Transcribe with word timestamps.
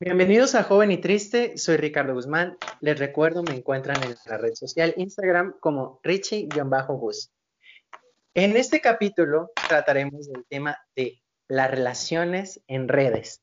Bienvenidos 0.00 0.54
a 0.54 0.62
Joven 0.62 0.92
y 0.92 0.98
Triste, 0.98 1.58
soy 1.58 1.76
Ricardo 1.76 2.14
Guzmán. 2.14 2.56
Les 2.80 2.96
recuerdo, 3.00 3.42
me 3.42 3.56
encuentran 3.56 4.00
en 4.04 4.14
la 4.26 4.38
red 4.38 4.54
social 4.54 4.94
Instagram 4.96 5.56
como 5.58 5.98
Richie-Bus. 6.04 7.32
En 8.32 8.56
este 8.56 8.80
capítulo 8.80 9.50
trataremos 9.68 10.30
del 10.30 10.46
tema 10.48 10.78
de 10.94 11.20
las 11.48 11.68
relaciones 11.68 12.62
en 12.68 12.86
redes, 12.86 13.42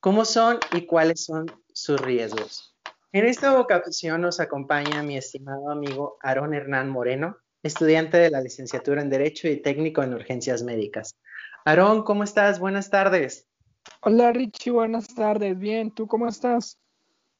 cómo 0.00 0.24
son 0.24 0.58
y 0.72 0.86
cuáles 0.86 1.24
son 1.24 1.46
sus 1.72 2.00
riesgos. 2.00 2.76
En 3.12 3.24
esta 3.24 3.56
ocasión 3.56 4.22
nos 4.22 4.40
acompaña 4.40 5.04
mi 5.04 5.16
estimado 5.16 5.70
amigo 5.70 6.16
Aaron 6.20 6.52
Hernán 6.52 6.90
Moreno, 6.90 7.36
estudiante 7.62 8.16
de 8.16 8.30
la 8.30 8.40
licenciatura 8.40 9.02
en 9.02 9.08
Derecho 9.08 9.46
y 9.46 9.62
técnico 9.62 10.02
en 10.02 10.14
urgencias 10.14 10.64
médicas. 10.64 11.16
Aarón, 11.64 12.02
¿cómo 12.02 12.24
estás? 12.24 12.58
Buenas 12.58 12.90
tardes. 12.90 13.51
Hola 14.00 14.32
Richie, 14.32 14.70
buenas 14.70 15.14
tardes. 15.14 15.58
Bien, 15.58 15.90
¿tú 15.90 16.06
cómo 16.06 16.28
estás? 16.28 16.78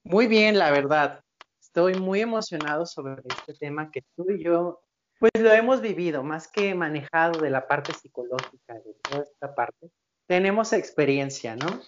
Muy 0.05 0.27
bien, 0.27 0.59
la 0.59 0.71
verdad. 0.71 1.25
Estoy 1.61 1.95
muy 1.95 2.21
emocionado 2.21 2.87
sobre 2.87 3.23
este 3.29 3.55
tema 3.55 3.91
que 3.91 4.03
tú 4.17 4.31
y 4.31 4.43
yo, 4.43 4.83
pues 5.19 5.33
lo 5.39 5.53
hemos 5.53 5.81
vivido, 5.81 6.23
más 6.23 6.49
que 6.49 6.75
manejado 6.75 7.41
de 7.41 7.51
la 7.51 7.67
parte 7.67 7.93
psicológica, 7.95 8.75
de 8.75 8.95
toda 9.03 9.23
esta 9.23 9.55
parte. 9.55 9.91
Tenemos 10.27 10.73
experiencia, 10.73 11.57
¿no? 11.57 11.81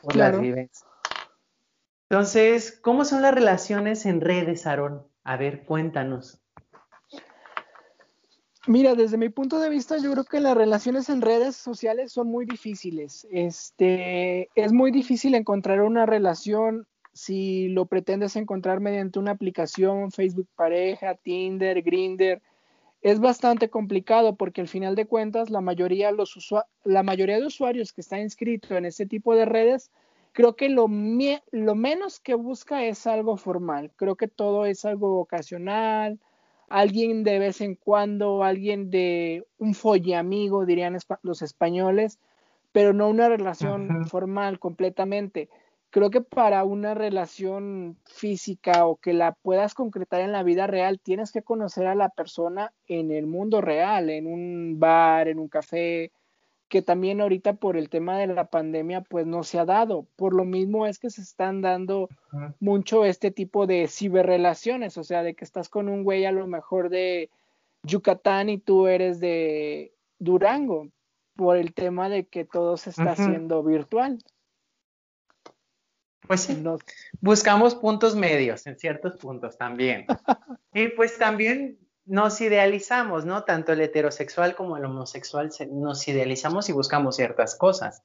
Por 0.00 0.12
claro. 0.12 0.42
Entonces, 2.08 2.78
¿cómo 2.80 3.04
son 3.04 3.22
las 3.22 3.34
relaciones 3.34 4.06
en 4.06 4.20
redes, 4.20 4.66
Aarón? 4.66 5.06
A 5.22 5.36
ver, 5.36 5.64
cuéntanos. 5.64 6.39
Mira, 8.70 8.94
desde 8.94 9.16
mi 9.16 9.30
punto 9.30 9.58
de 9.58 9.68
vista, 9.68 9.98
yo 9.98 10.12
creo 10.12 10.22
que 10.22 10.38
las 10.38 10.56
relaciones 10.56 11.08
en 11.08 11.22
redes 11.22 11.56
sociales 11.56 12.12
son 12.12 12.28
muy 12.28 12.46
difíciles. 12.46 13.26
Este, 13.32 14.48
es 14.54 14.72
muy 14.72 14.92
difícil 14.92 15.34
encontrar 15.34 15.80
una 15.80 16.06
relación 16.06 16.86
si 17.12 17.66
lo 17.70 17.86
pretendes 17.86 18.36
encontrar 18.36 18.78
mediante 18.78 19.18
una 19.18 19.32
aplicación, 19.32 20.12
Facebook 20.12 20.46
Pareja, 20.54 21.16
Tinder, 21.16 21.82
Grinder. 21.82 22.42
Es 23.02 23.18
bastante 23.18 23.70
complicado 23.70 24.36
porque 24.36 24.60
al 24.60 24.68
final 24.68 24.94
de 24.94 25.06
cuentas 25.06 25.50
la 25.50 25.60
mayoría, 25.60 26.12
de 26.12 27.44
usuarios 27.44 27.92
que 27.92 28.02
están 28.02 28.20
inscritos 28.20 28.70
en 28.70 28.84
este 28.84 29.04
tipo 29.04 29.34
de 29.34 29.46
redes, 29.46 29.90
creo 30.30 30.54
que 30.54 30.68
lo, 30.68 30.86
lo 31.50 31.74
menos 31.74 32.20
que 32.20 32.34
busca 32.34 32.84
es 32.84 33.08
algo 33.08 33.36
formal. 33.36 33.90
Creo 33.96 34.14
que 34.14 34.28
todo 34.28 34.64
es 34.64 34.84
algo 34.84 35.18
ocasional, 35.18 36.20
alguien 36.70 37.24
de 37.24 37.38
vez 37.38 37.60
en 37.60 37.74
cuando, 37.74 38.42
alguien 38.42 38.90
de 38.90 39.44
un 39.58 39.74
folle 39.74 40.16
amigo, 40.16 40.64
dirían 40.64 40.96
los 41.22 41.42
españoles, 41.42 42.18
pero 42.72 42.92
no 42.94 43.08
una 43.08 43.28
relación 43.28 44.06
formal 44.06 44.58
completamente. 44.58 45.50
Creo 45.90 46.10
que 46.10 46.20
para 46.20 46.62
una 46.62 46.94
relación 46.94 47.98
física 48.04 48.86
o 48.86 48.96
que 48.96 49.12
la 49.12 49.32
puedas 49.32 49.74
concretar 49.74 50.20
en 50.20 50.30
la 50.30 50.44
vida 50.44 50.68
real, 50.68 51.00
tienes 51.00 51.32
que 51.32 51.42
conocer 51.42 51.88
a 51.88 51.96
la 51.96 52.08
persona 52.08 52.72
en 52.86 53.10
el 53.10 53.26
mundo 53.26 53.60
real, 53.60 54.08
en 54.08 54.28
un 54.28 54.78
bar, 54.78 55.26
en 55.26 55.40
un 55.40 55.48
café, 55.48 56.12
que 56.70 56.82
también 56.82 57.20
ahorita 57.20 57.54
por 57.54 57.76
el 57.76 57.90
tema 57.90 58.16
de 58.16 58.28
la 58.28 58.46
pandemia 58.46 59.00
pues 59.00 59.26
no 59.26 59.42
se 59.42 59.58
ha 59.58 59.64
dado. 59.64 60.06
Por 60.14 60.32
lo 60.32 60.44
mismo 60.44 60.86
es 60.86 61.00
que 61.00 61.10
se 61.10 61.20
están 61.20 61.60
dando 61.62 62.08
mucho 62.60 63.04
este 63.04 63.32
tipo 63.32 63.66
de 63.66 63.88
ciberrelaciones, 63.88 64.96
o 64.96 65.02
sea, 65.02 65.24
de 65.24 65.34
que 65.34 65.44
estás 65.44 65.68
con 65.68 65.88
un 65.88 66.04
güey 66.04 66.24
a 66.24 66.32
lo 66.32 66.46
mejor 66.46 66.88
de 66.88 67.28
Yucatán 67.82 68.48
y 68.48 68.58
tú 68.58 68.86
eres 68.86 69.18
de 69.18 69.92
Durango, 70.20 70.86
por 71.34 71.56
el 71.56 71.74
tema 71.74 72.08
de 72.08 72.28
que 72.28 72.44
todo 72.44 72.76
se 72.76 72.90
está 72.90 73.12
haciendo 73.12 73.64
virtual. 73.64 74.22
Pues 76.28 76.42
sí, 76.42 76.62
buscamos 77.20 77.74
puntos 77.74 78.14
medios 78.14 78.64
en 78.68 78.78
ciertos 78.78 79.16
puntos 79.16 79.58
también. 79.58 80.06
y 80.72 80.86
pues 80.90 81.18
también 81.18 81.80
nos 82.10 82.40
idealizamos, 82.40 83.24
¿no? 83.24 83.44
Tanto 83.44 83.72
el 83.72 83.80
heterosexual 83.80 84.56
como 84.56 84.76
el 84.76 84.84
homosexual 84.84 85.48
nos 85.70 86.08
idealizamos 86.08 86.68
y 86.68 86.72
buscamos 86.72 87.14
ciertas 87.14 87.54
cosas. 87.54 88.02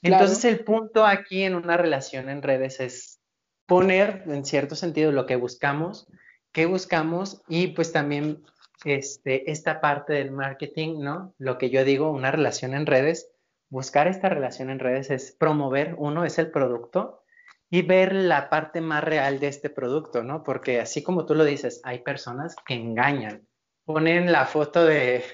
Entonces 0.00 0.44
el 0.44 0.60
punto 0.62 1.04
aquí 1.04 1.42
en 1.42 1.56
una 1.56 1.76
relación 1.76 2.28
en 2.28 2.40
redes 2.40 2.78
es 2.78 3.18
poner 3.66 4.22
en 4.28 4.44
cierto 4.44 4.76
sentido 4.76 5.10
lo 5.10 5.26
que 5.26 5.34
buscamos, 5.34 6.06
qué 6.52 6.66
buscamos 6.66 7.42
y 7.48 7.68
pues 7.68 7.90
también 7.90 8.44
este, 8.84 9.50
esta 9.50 9.80
parte 9.80 10.12
del 10.12 10.30
marketing, 10.30 11.00
¿no? 11.00 11.34
Lo 11.38 11.58
que 11.58 11.70
yo 11.70 11.84
digo, 11.84 12.12
una 12.12 12.30
relación 12.30 12.74
en 12.74 12.86
redes, 12.86 13.28
buscar 13.70 14.06
esta 14.06 14.28
relación 14.28 14.70
en 14.70 14.78
redes 14.78 15.10
es 15.10 15.32
promover, 15.32 15.96
uno 15.98 16.24
es 16.24 16.38
el 16.38 16.52
producto 16.52 17.24
y 17.70 17.82
ver 17.82 18.12
la 18.12 18.48
parte 18.48 18.80
más 18.80 19.02
real 19.02 19.40
de 19.40 19.48
este 19.48 19.70
producto, 19.70 20.22
¿no? 20.22 20.42
Porque 20.42 20.80
así 20.80 21.02
como 21.02 21.26
tú 21.26 21.34
lo 21.34 21.44
dices, 21.44 21.80
hay 21.84 22.00
personas 22.00 22.54
que 22.64 22.74
engañan. 22.74 23.46
Ponen 23.84 24.30
la 24.30 24.46
foto 24.46 24.84
de, 24.84 25.24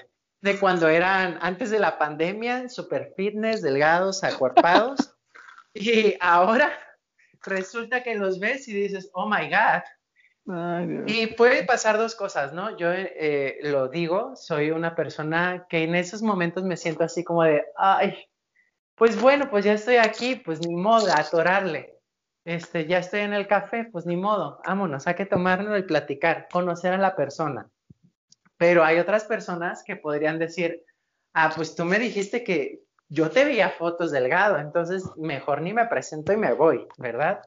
de 0.41 0.59
cuando 0.59 0.87
eran 0.87 1.37
antes 1.41 1.69
de 1.69 1.79
la 1.79 1.97
pandemia, 1.97 2.69
super 2.69 3.13
fitness, 3.15 3.61
delgados, 3.61 4.23
acuerpados, 4.23 5.15
y 5.73 6.15
ahora 6.19 6.71
resulta 7.43 8.03
que 8.03 8.15
los 8.15 8.39
ves 8.39 8.67
y 8.67 8.73
dices, 8.73 9.09
oh 9.13 9.29
my 9.29 9.49
God. 9.49 11.03
y 11.07 11.27
puede 11.27 11.63
pasar 11.63 11.97
dos 11.97 12.15
cosas, 12.15 12.51
¿no? 12.51 12.75
Yo 12.77 12.91
eh, 12.91 13.59
lo 13.61 13.89
digo, 13.89 14.35
soy 14.35 14.71
una 14.71 14.95
persona 14.95 15.67
que 15.69 15.83
en 15.83 15.95
esos 15.95 16.21
momentos 16.21 16.63
me 16.63 16.77
siento 16.77 17.03
así 17.03 17.23
como 17.23 17.43
de, 17.43 17.63
ay, 17.77 18.17
pues 18.95 19.19
bueno, 19.19 19.49
pues 19.49 19.65
ya 19.65 19.73
estoy 19.73 19.97
aquí, 19.97 20.35
pues 20.35 20.65
ni 20.65 20.75
modo, 20.75 21.07
atorarle 21.15 21.92
este, 22.45 22.85
ya 22.87 22.99
estoy 22.99 23.21
en 23.21 23.33
el 23.33 23.47
café, 23.47 23.85
pues 23.85 24.05
ni 24.05 24.17
modo, 24.17 24.59
vámonos, 24.65 25.07
hay 25.07 25.15
que 25.15 25.25
tomarlo 25.25 25.77
y 25.77 25.83
platicar, 25.83 26.47
conocer 26.51 26.93
a 26.93 26.97
la 26.97 27.15
persona. 27.15 27.69
Pero 28.57 28.83
hay 28.83 28.99
otras 28.99 29.25
personas 29.25 29.83
que 29.83 29.95
podrían 29.95 30.39
decir, 30.39 30.83
ah, 31.33 31.51
pues 31.55 31.75
tú 31.75 31.85
me 31.85 31.99
dijiste 31.99 32.43
que 32.43 32.81
yo 33.07 33.29
te 33.29 33.45
veía 33.45 33.69
fotos 33.69 34.11
delgado, 34.11 34.57
entonces 34.57 35.03
mejor 35.17 35.61
ni 35.61 35.73
me 35.73 35.85
presento 35.87 36.33
y 36.33 36.37
me 36.37 36.53
voy, 36.53 36.87
¿verdad? 36.97 37.41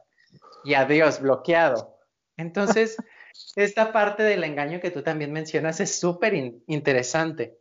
Y 0.65 0.75
adiós, 0.75 1.21
bloqueado. 1.21 1.99
Entonces, 2.37 2.97
esta 3.57 3.93
parte 3.93 4.23
del 4.23 4.45
engaño 4.45 4.81
que 4.81 4.91
tú 4.91 5.03
también 5.03 5.33
mencionas 5.33 5.81
es 5.81 5.99
súper 5.99 6.35
interesante. 6.67 7.59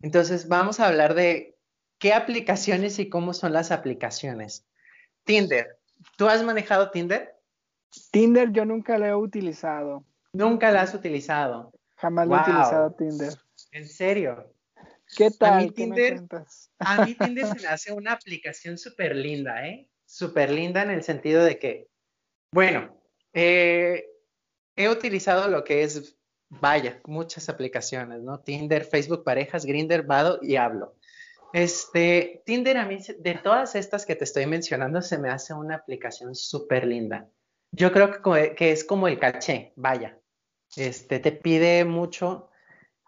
Entonces, 0.00 0.48
vamos 0.48 0.80
a 0.80 0.88
hablar 0.88 1.14
de 1.14 1.56
qué 1.98 2.12
aplicaciones 2.12 2.98
y 2.98 3.08
cómo 3.08 3.32
son 3.32 3.52
las 3.52 3.70
aplicaciones. 3.70 4.66
Tinder, 5.24 5.78
¿Tú 6.16 6.28
has 6.28 6.42
manejado 6.42 6.90
Tinder? 6.90 7.34
Tinder 8.10 8.52
yo 8.52 8.64
nunca 8.64 8.98
lo 8.98 9.06
he 9.06 9.14
utilizado. 9.14 10.04
Nunca 10.32 10.70
la 10.70 10.82
has 10.82 10.94
utilizado. 10.94 11.72
Jamás 11.96 12.28
lo 12.28 12.36
he 12.36 12.40
utilizado 12.40 12.92
Tinder. 12.92 13.32
¿En 13.72 13.88
serio? 13.88 14.52
¿Qué 15.16 15.30
tal? 15.30 15.52
A 15.52 15.60
mí 15.60 15.70
Tinder, 15.70 16.22
a 16.78 17.04
mí 17.04 17.14
Tinder 17.18 17.46
se 17.46 17.62
me 17.62 17.68
hace 17.68 17.92
una 17.92 18.12
aplicación 18.12 18.76
súper 18.76 19.14
linda, 19.14 19.66
¿eh? 19.66 19.88
Súper 20.04 20.50
linda 20.50 20.82
en 20.82 20.90
el 20.90 21.02
sentido 21.02 21.44
de 21.44 21.58
que, 21.58 21.88
bueno, 22.52 22.96
eh, 23.32 24.04
he 24.74 24.88
utilizado 24.88 25.48
lo 25.48 25.64
que 25.64 25.82
es, 25.82 26.16
vaya, 26.48 27.00
muchas 27.06 27.48
aplicaciones, 27.48 28.22
¿no? 28.22 28.40
Tinder, 28.40 28.84
Facebook 28.84 29.24
Parejas, 29.24 29.64
Grinder, 29.64 30.02
Vado 30.02 30.38
y 30.42 30.56
Hablo. 30.56 30.95
Este, 31.56 32.42
Tinder 32.44 32.76
a 32.76 32.84
mí, 32.84 32.98
de 33.18 33.34
todas 33.36 33.76
estas 33.76 34.04
que 34.04 34.14
te 34.14 34.24
estoy 34.24 34.44
mencionando, 34.44 35.00
se 35.00 35.16
me 35.16 35.30
hace 35.30 35.54
una 35.54 35.76
aplicación 35.76 36.34
súper 36.34 36.86
linda. 36.86 37.30
Yo 37.72 37.92
creo 37.92 38.10
que, 38.54 38.72
es 38.72 38.84
como 38.84 39.08
el 39.08 39.18
caché, 39.18 39.72
vaya. 39.74 40.20
Este, 40.76 41.18
te 41.18 41.32
pide 41.32 41.86
mucho, 41.86 42.50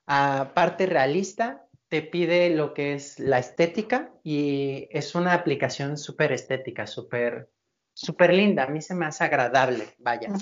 aparte 0.07 0.87
realista, 0.87 1.69
te 1.89 2.01
pide 2.01 2.49
lo 2.49 2.73
que 2.73 2.95
es 2.95 3.19
la 3.19 3.39
estética 3.39 4.15
y 4.25 4.89
es 4.93 5.15
una 5.15 5.35
aplicación 5.35 5.99
súper 5.99 6.33
estética, 6.33 6.87
súper 6.87 7.51
súper 7.93 8.33
linda, 8.33 8.63
a 8.63 8.69
mí 8.69 8.81
se 8.81 8.95
me 8.95 9.05
hace 9.05 9.25
agradable, 9.25 9.89
vaya. 9.99 10.33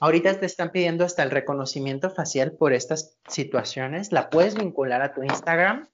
Ahorita 0.00 0.40
te 0.40 0.46
están 0.46 0.72
pidiendo 0.72 1.04
hasta 1.04 1.22
el 1.22 1.30
reconocimiento 1.30 2.10
facial 2.10 2.56
por 2.56 2.72
estas 2.72 3.20
situaciones, 3.28 4.10
la 4.10 4.30
puedes 4.30 4.56
vincular 4.56 5.00
a 5.02 5.14
tu 5.14 5.22
Instagram 5.22 5.91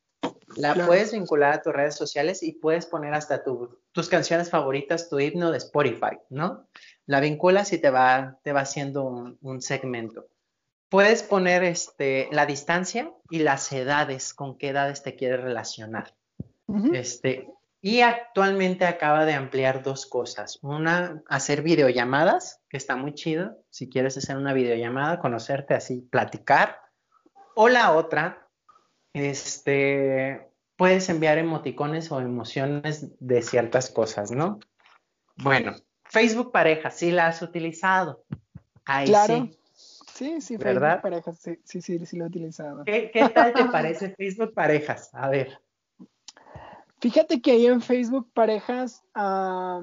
la 0.57 0.75
puedes 0.87 1.13
vincular 1.13 1.53
a 1.53 1.63
tus 1.63 1.73
redes 1.73 1.95
sociales 1.95 2.43
y 2.43 2.53
puedes 2.53 2.87
poner 2.87 3.15
hasta 3.15 3.43
tus 3.43 4.09
canciones 4.09 4.51
favoritas, 4.51 5.09
tu 5.09 5.19
himno 5.19 5.51
de 5.51 5.59
Spotify, 5.59 6.19
¿no? 6.31 6.69
La 7.07 7.21
vinculas 7.21 7.73
y 7.73 7.79
te 7.79 7.91
va, 7.91 8.39
te 8.43 8.53
va 8.53 8.61
haciendo 8.61 9.37
un, 9.41 9.63
segmento. 9.63 10.27
Puedes 10.89 11.23
poner 11.23 11.65
este, 11.65 12.29
la 12.33 12.47
distancia 12.47 13.13
y 13.31 13.41
las 13.41 13.71
edades, 13.73 14.33
con 14.33 14.57
qué 14.57 14.71
edades 14.71 15.03
te 15.03 15.17
quieres 15.17 15.43
relacionar. 15.43 16.15
este, 16.93 17.49
y 17.81 18.01
actualmente 18.01 18.87
acaba 18.87 19.25
de 19.25 19.35
ampliar 19.35 19.83
dos 19.83 20.07
cosas. 20.07 20.59
Una, 20.63 21.23
hacer 21.29 21.63
videollamadas, 21.63 22.61
que 22.69 22.77
está 22.77 22.97
muy 22.97 23.15
chido. 23.15 23.57
Si 23.71 23.89
quieres 23.89 24.17
hacer 24.17 24.37
una 24.37 24.53
videollamada, 24.53 25.21
conocerte 25.21 25.75
así, 25.75 26.01
platicar. 26.01 26.81
O 27.55 27.69
la 27.69 27.93
otra, 27.93 28.48
este, 29.19 30.49
puedes 30.77 31.09
enviar 31.09 31.39
emoticones 31.39 32.11
o 32.13 32.21
emociones 32.21 33.09
de 33.21 33.43
ciertas 33.43 33.91
cosas, 33.91 34.31
¿no? 34.31 34.61
Bueno, 35.37 35.75
Facebook 36.05 36.53
pareja, 36.53 36.91
sí 36.91 37.11
la 37.11 37.29
has 37.29 37.43
utilizado. 37.43 38.25
Ahí 38.85 39.07
claro. 39.07 39.35
sí. 39.35 39.59
Sí, 40.15 40.41
sí, 40.41 40.57
¿verdad? 40.57 41.01
Facebook 41.01 41.03
parejas, 41.03 41.39
sí, 41.39 41.61
sí, 41.63 41.81
sí, 41.81 42.07
sí 42.07 42.17
lo 42.17 42.25
he 42.25 42.29
utilizado. 42.29 42.85
¿Qué, 42.85 43.11
qué 43.13 43.29
tal 43.29 43.53
te 43.53 43.65
parece 43.73 44.15
Facebook 44.17 44.53
parejas? 44.53 45.11
A 45.13 45.29
ver. 45.29 45.61
Fíjate 47.01 47.41
que 47.41 47.53
ahí 47.53 47.67
en 47.67 47.81
Facebook 47.81 48.29
parejas, 48.35 49.05
ah, 49.15 49.83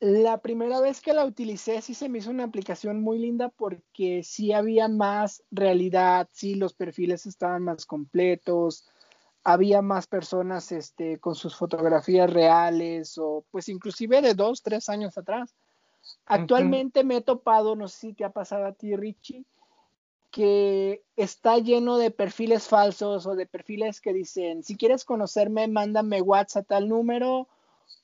la 0.00 0.38
primera 0.38 0.80
vez 0.80 1.00
que 1.00 1.14
la 1.14 1.24
utilicé 1.24 1.80
sí 1.80 1.94
se 1.94 2.08
me 2.08 2.18
hizo 2.18 2.30
una 2.30 2.44
aplicación 2.44 3.00
muy 3.00 3.18
linda 3.18 3.48
porque 3.48 4.22
sí 4.22 4.52
había 4.52 4.88
más 4.88 5.42
realidad, 5.50 6.28
sí 6.32 6.54
los 6.54 6.74
perfiles 6.74 7.24
estaban 7.24 7.62
más 7.62 7.86
completos, 7.86 8.86
había 9.42 9.80
más 9.80 10.06
personas 10.06 10.70
este, 10.72 11.18
con 11.18 11.34
sus 11.34 11.56
fotografías 11.56 12.30
reales 12.30 13.16
o 13.16 13.44
pues 13.50 13.68
inclusive 13.68 14.20
de 14.20 14.34
dos, 14.34 14.62
tres 14.62 14.88
años 14.88 15.16
atrás. 15.16 15.54
Actualmente 16.26 17.02
me 17.02 17.16
he 17.16 17.20
topado, 17.20 17.74
no 17.74 17.88
sé 17.88 17.98
si 17.98 18.12
te 18.12 18.24
ha 18.24 18.30
pasado 18.30 18.66
a 18.66 18.72
ti, 18.72 18.94
Richie, 18.96 19.44
que 20.30 21.02
está 21.16 21.58
lleno 21.58 21.96
de 21.96 22.10
perfiles 22.10 22.68
falsos 22.68 23.26
o 23.26 23.34
de 23.34 23.46
perfiles 23.46 24.00
que 24.00 24.12
dicen, 24.12 24.62
si 24.62 24.76
quieres 24.76 25.04
conocerme, 25.04 25.68
mándame 25.68 26.20
WhatsApp 26.20 26.64
a 26.64 26.66
tal 26.66 26.88
número 26.88 27.48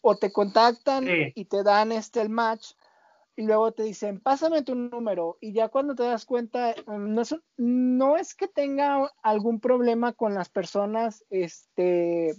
o 0.01 0.17
te 0.17 0.33
contactan 0.33 1.05
Sí. 1.05 1.33
y 1.35 1.45
te 1.47 1.63
dan 1.63 1.93
este 1.93 2.21
el 2.21 2.29
match 2.29 2.73
y 3.37 3.43
luego 3.43 3.73
te 3.73 3.83
dicen, 3.85 4.21
pásame 4.21 4.63
tu 4.63 4.75
número 4.75 5.39
y 5.41 5.53
ya 5.53 5.69
cuando 5.69 5.95
te 5.95 6.03
das 6.03 6.27
cuenta, 6.27 6.75
mm, 6.87 7.15
no 7.15 7.23
es, 7.23 7.35
no 7.57 8.17
es 8.17 8.35
que 8.35 8.47
tenga 8.49 9.11
algún 9.23 9.59
problema 9.61 10.13
con 10.13 10.35
las 10.35 10.49
personas, 10.49 11.25
este, 11.31 12.35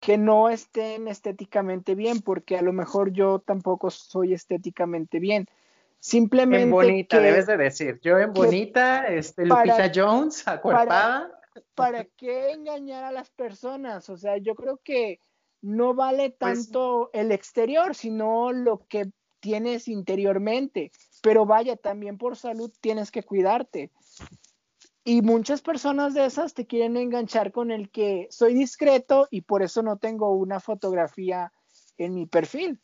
que 0.00 0.18
no 0.18 0.50
estén 0.50 1.08
estéticamente 1.08 1.94
bien, 1.94 2.20
porque 2.20 2.58
a 2.58 2.62
lo 2.62 2.72
mejor 2.72 3.12
yo 3.12 3.38
tampoco 3.38 3.90
soy 3.90 4.34
estéticamente 4.34 5.18
bien. 5.18 5.46
Simplemente 5.98 6.64
En 6.64 6.70
bonita, 6.70 7.16
que 7.16 7.22
debes 7.24 7.46
de 7.46 7.56
decir. 7.56 7.98
Yo 8.02 8.18
en 8.18 8.34
bonita, 8.34 9.06
este, 9.06 9.46
para- 9.46 9.64
Lupita 9.64 9.92
Jones, 9.94 10.46
acuerpada. 10.46 11.30
¿para 11.74 12.04
qué 12.04 12.50
engañar 12.52 13.04
a 13.04 13.10
las 13.12 13.30
personas? 13.30 14.10
O 14.10 14.16
sea, 14.18 14.36
yo 14.36 14.54
creo 14.54 14.78
que 14.84 15.18
no 15.64 15.94
vale 15.94 16.30
Pues- 16.30 16.38
tanto 16.38 17.10
el 17.12 17.32
exterior, 17.32 17.94
sino 17.94 18.52
lo 18.52 18.86
que 18.86 19.10
tienes 19.40 19.88
interiormente. 19.88 20.92
Pero 21.22 21.46
vaya, 21.46 21.76
también 21.76 22.18
por 22.18 22.36
salud 22.36 22.70
tienes 22.80 23.10
que 23.10 23.22
cuidarte. 23.22 23.90
Y 25.04 25.22
muchas 25.22 25.62
personas 25.62 26.14
de 26.14 26.26
esas 26.26 26.54
te 26.54 26.66
quieren 26.66 26.96
enganchar 26.96 27.50
con 27.50 27.70
el 27.70 27.90
que 27.90 28.26
soy 28.30 28.54
discreto 28.54 29.26
y 29.30 29.42
por 29.42 29.62
eso 29.62 29.82
no 29.82 29.96
tengo 29.98 30.32
una 30.32 30.60
fotografía 30.60 31.52
en 31.98 32.14
mi 32.14 32.26
perfil. 32.26 32.80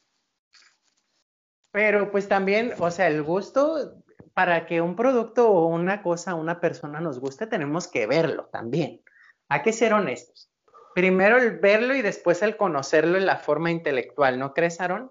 Pero 1.70 2.10
pues 2.10 2.28
también, 2.28 2.72
o 2.78 2.90
sea, 2.90 3.08
el 3.08 3.22
gusto, 3.22 4.02
para 4.34 4.66
que 4.66 4.80
un 4.80 4.96
producto 4.96 5.50
o 5.50 5.66
una 5.66 6.02
cosa, 6.02 6.34
una 6.34 6.60
persona 6.60 7.00
nos 7.00 7.20
guste, 7.20 7.46
tenemos 7.46 7.88
que 7.88 8.06
verlo 8.06 8.46
también. 8.46 9.02
Hay 9.48 9.62
que 9.62 9.72
ser 9.72 9.92
honestos. 9.92 10.49
Primero 10.94 11.38
el 11.38 11.58
verlo 11.58 11.94
y 11.94 12.02
después 12.02 12.42
el 12.42 12.56
conocerlo 12.56 13.16
en 13.16 13.26
la 13.26 13.36
forma 13.36 13.70
intelectual, 13.70 14.38
¿no 14.38 14.52
crees, 14.54 14.80
Aaron? 14.80 15.10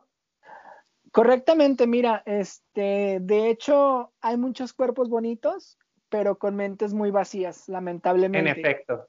Correctamente, 1.11 1.87
mira, 1.87 2.21
este, 2.25 3.19
de 3.21 3.49
hecho, 3.49 4.13
hay 4.21 4.37
muchos 4.37 4.73
cuerpos 4.73 5.09
bonitos, 5.09 5.77
pero 6.09 6.37
con 6.37 6.55
mentes 6.55 6.93
muy 6.93 7.11
vacías, 7.11 7.67
En 7.67 7.73
lamentablemente. 7.73 8.51
efecto. 8.51 9.07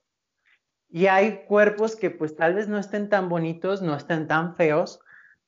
Y 0.88 1.06
hay 1.06 1.44
cuerpos 1.44 1.94
que 1.96 2.10
pues 2.10 2.34
tal 2.34 2.54
vez 2.54 2.68
no 2.68 2.78
estén 2.78 3.08
tan 3.08 3.28
bonitos, 3.28 3.82
no 3.82 3.94
estén 3.94 4.26
tan 4.26 4.56
feos, 4.56 5.00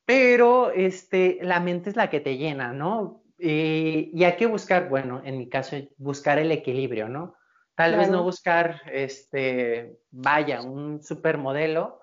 pero 0.04 0.70
este, 0.70 1.38
la 1.42 1.60
mente 1.60 1.90
es 1.90 1.96
la 1.96 2.10
que 2.10 2.20
te 2.20 2.36
llena, 2.36 2.72
¿no? 2.72 3.22
Y, 3.38 4.10
y 4.12 4.24
hay 4.24 4.36
que 4.36 4.46
buscar, 4.46 4.88
bueno, 4.88 5.20
en 5.24 5.38
mi 5.38 5.48
caso, 5.48 5.76
buscar 5.96 6.38
el 6.38 6.52
equilibrio, 6.52 7.08
¿no? 7.08 7.34
Tal 7.74 7.96
vez 7.96 8.10
no 8.10 8.22
buscar, 8.22 8.82
este, 8.92 9.98
vaya, 10.10 10.60
un 10.60 11.02
supermodelo, 11.02 12.00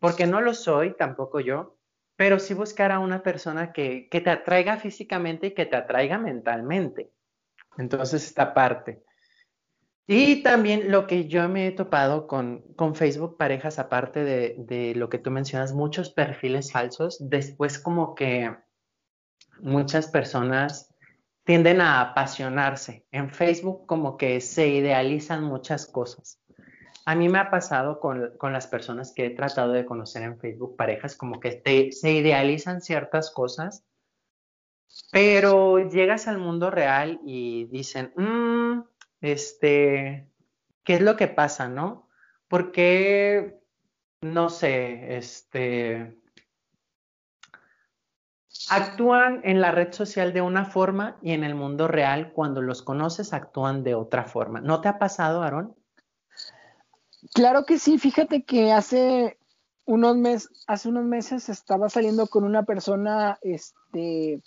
porque 0.00 0.26
no 0.26 0.40
lo 0.40 0.54
soy, 0.54 0.94
tampoco 0.96 1.40
yo, 1.40 1.78
pero 2.16 2.38
sí 2.38 2.52
buscar 2.52 2.92
a 2.92 2.98
una 2.98 3.22
persona 3.22 3.72
que, 3.72 4.08
que 4.10 4.20
te 4.20 4.30
atraiga 4.30 4.76
físicamente 4.76 5.48
y 5.48 5.54
que 5.54 5.66
te 5.66 5.76
atraiga 5.76 6.18
mentalmente. 6.18 7.10
Entonces, 7.78 8.26
esta 8.26 8.52
parte. 8.52 9.02
Y 10.06 10.42
también 10.42 10.90
lo 10.90 11.06
que 11.06 11.28
yo 11.28 11.48
me 11.48 11.66
he 11.66 11.72
topado 11.72 12.26
con, 12.26 12.62
con 12.74 12.94
Facebook 12.94 13.36
parejas, 13.36 13.78
aparte 13.78 14.24
de, 14.24 14.56
de 14.58 14.94
lo 14.94 15.08
que 15.08 15.18
tú 15.18 15.30
mencionas, 15.30 15.72
muchos 15.72 16.10
perfiles 16.10 16.72
falsos, 16.72 17.18
después 17.20 17.78
como 17.78 18.14
que 18.14 18.56
muchas 19.60 20.08
personas 20.08 20.87
tienden 21.48 21.80
a 21.80 22.02
apasionarse. 22.02 23.06
En 23.10 23.30
Facebook 23.30 23.86
como 23.86 24.18
que 24.18 24.38
se 24.42 24.68
idealizan 24.68 25.44
muchas 25.44 25.86
cosas. 25.86 26.42
A 27.06 27.14
mí 27.14 27.30
me 27.30 27.38
ha 27.38 27.50
pasado 27.50 28.00
con, 28.00 28.36
con 28.36 28.52
las 28.52 28.66
personas 28.66 29.14
que 29.14 29.24
he 29.24 29.30
tratado 29.30 29.72
de 29.72 29.86
conocer 29.86 30.24
en 30.24 30.38
Facebook 30.38 30.76
parejas, 30.76 31.16
como 31.16 31.40
que 31.40 31.62
se 31.90 32.12
idealizan 32.12 32.82
ciertas 32.82 33.30
cosas, 33.30 33.82
pero 35.10 35.78
llegas 35.88 36.28
al 36.28 36.36
mundo 36.36 36.70
real 36.70 37.18
y 37.24 37.64
dicen, 37.68 38.12
"Mm, 38.14 38.82
este, 39.22 40.28
¿qué 40.84 40.94
es 40.96 41.00
lo 41.00 41.16
que 41.16 41.28
pasa, 41.28 41.66
no? 41.66 42.10
Porque, 42.46 43.58
no 44.20 44.50
sé, 44.50 45.16
este, 45.16 46.17
actúan 48.70 49.40
en 49.44 49.60
la 49.60 49.70
red 49.72 49.92
social 49.92 50.32
de 50.32 50.42
una 50.42 50.64
forma 50.64 51.16
y 51.22 51.32
en 51.32 51.44
el 51.44 51.54
mundo 51.54 51.88
real, 51.88 52.32
cuando 52.32 52.62
los 52.62 52.82
conoces, 52.82 53.32
actúan 53.32 53.84
de 53.84 53.94
otra 53.94 54.24
forma. 54.24 54.60
¿No 54.60 54.80
te 54.80 54.88
ha 54.88 54.98
pasado, 54.98 55.42
Aaron? 55.42 55.74
Claro 57.34 57.64
que 57.64 57.78
sí, 57.78 57.98
fíjate 57.98 58.44
que 58.44 58.72
hace 58.72 59.38
unos 59.84 60.16
meses, 60.16 60.50
hace 60.66 60.88
unos 60.88 61.04
meses 61.04 61.48
estaba 61.48 61.88
saliendo 61.88 62.26
con 62.26 62.44
una 62.44 62.64
persona, 62.64 63.38
este, 63.42 64.42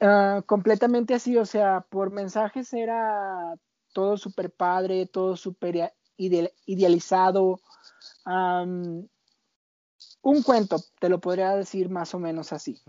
ah, 0.00 0.42
completamente 0.46 1.14
así, 1.14 1.36
o 1.36 1.46
sea, 1.46 1.84
por 1.88 2.10
mensajes 2.10 2.72
era 2.72 3.54
todo 3.92 4.16
súper 4.16 4.50
padre, 4.50 5.06
todo 5.06 5.36
súper 5.36 5.92
ide- 6.16 6.54
idealizado. 6.66 7.60
Un 10.22 10.42
cuento, 10.42 10.76
te 11.00 11.08
lo 11.08 11.20
podría 11.20 11.54
decir 11.54 11.90
más 11.90 12.14
o 12.14 12.18
menos 12.18 12.52
así. 12.52 12.80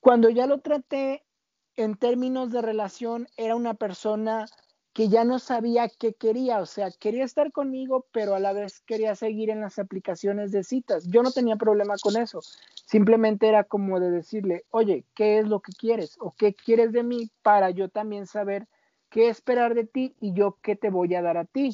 Cuando 0.00 0.30
ya 0.30 0.46
lo 0.46 0.60
traté 0.60 1.24
en 1.76 1.96
términos 1.96 2.50
de 2.50 2.62
relación, 2.62 3.26
era 3.36 3.56
una 3.56 3.74
persona 3.74 4.46
que 4.92 5.08
ya 5.08 5.24
no 5.24 5.38
sabía 5.38 5.88
qué 5.88 6.14
quería, 6.14 6.60
o 6.60 6.66
sea, 6.66 6.90
quería 6.90 7.24
estar 7.24 7.52
conmigo, 7.52 8.06
pero 8.12 8.34
a 8.34 8.40
la 8.40 8.52
vez 8.52 8.80
quería 8.80 9.14
seguir 9.14 9.50
en 9.50 9.60
las 9.60 9.78
aplicaciones 9.78 10.50
de 10.50 10.64
citas. 10.64 11.06
Yo 11.08 11.22
no 11.22 11.30
tenía 11.30 11.56
problema 11.56 11.94
con 12.02 12.16
eso, 12.16 12.40
simplemente 12.86 13.48
era 13.48 13.64
como 13.64 14.00
de 14.00 14.10
decirle, 14.10 14.64
oye, 14.70 15.04
¿qué 15.14 15.38
es 15.38 15.46
lo 15.46 15.60
que 15.60 15.72
quieres? 15.72 16.16
¿O 16.20 16.34
qué 16.36 16.54
quieres 16.54 16.92
de 16.92 17.04
mí 17.04 17.30
para 17.42 17.70
yo 17.70 17.88
también 17.88 18.26
saber 18.26 18.66
qué 19.10 19.28
esperar 19.28 19.74
de 19.74 19.86
ti 19.86 20.16
y 20.20 20.32
yo 20.34 20.58
qué 20.60 20.74
te 20.74 20.90
voy 20.90 21.14
a 21.14 21.22
dar 21.22 21.36
a 21.36 21.44
ti? 21.44 21.70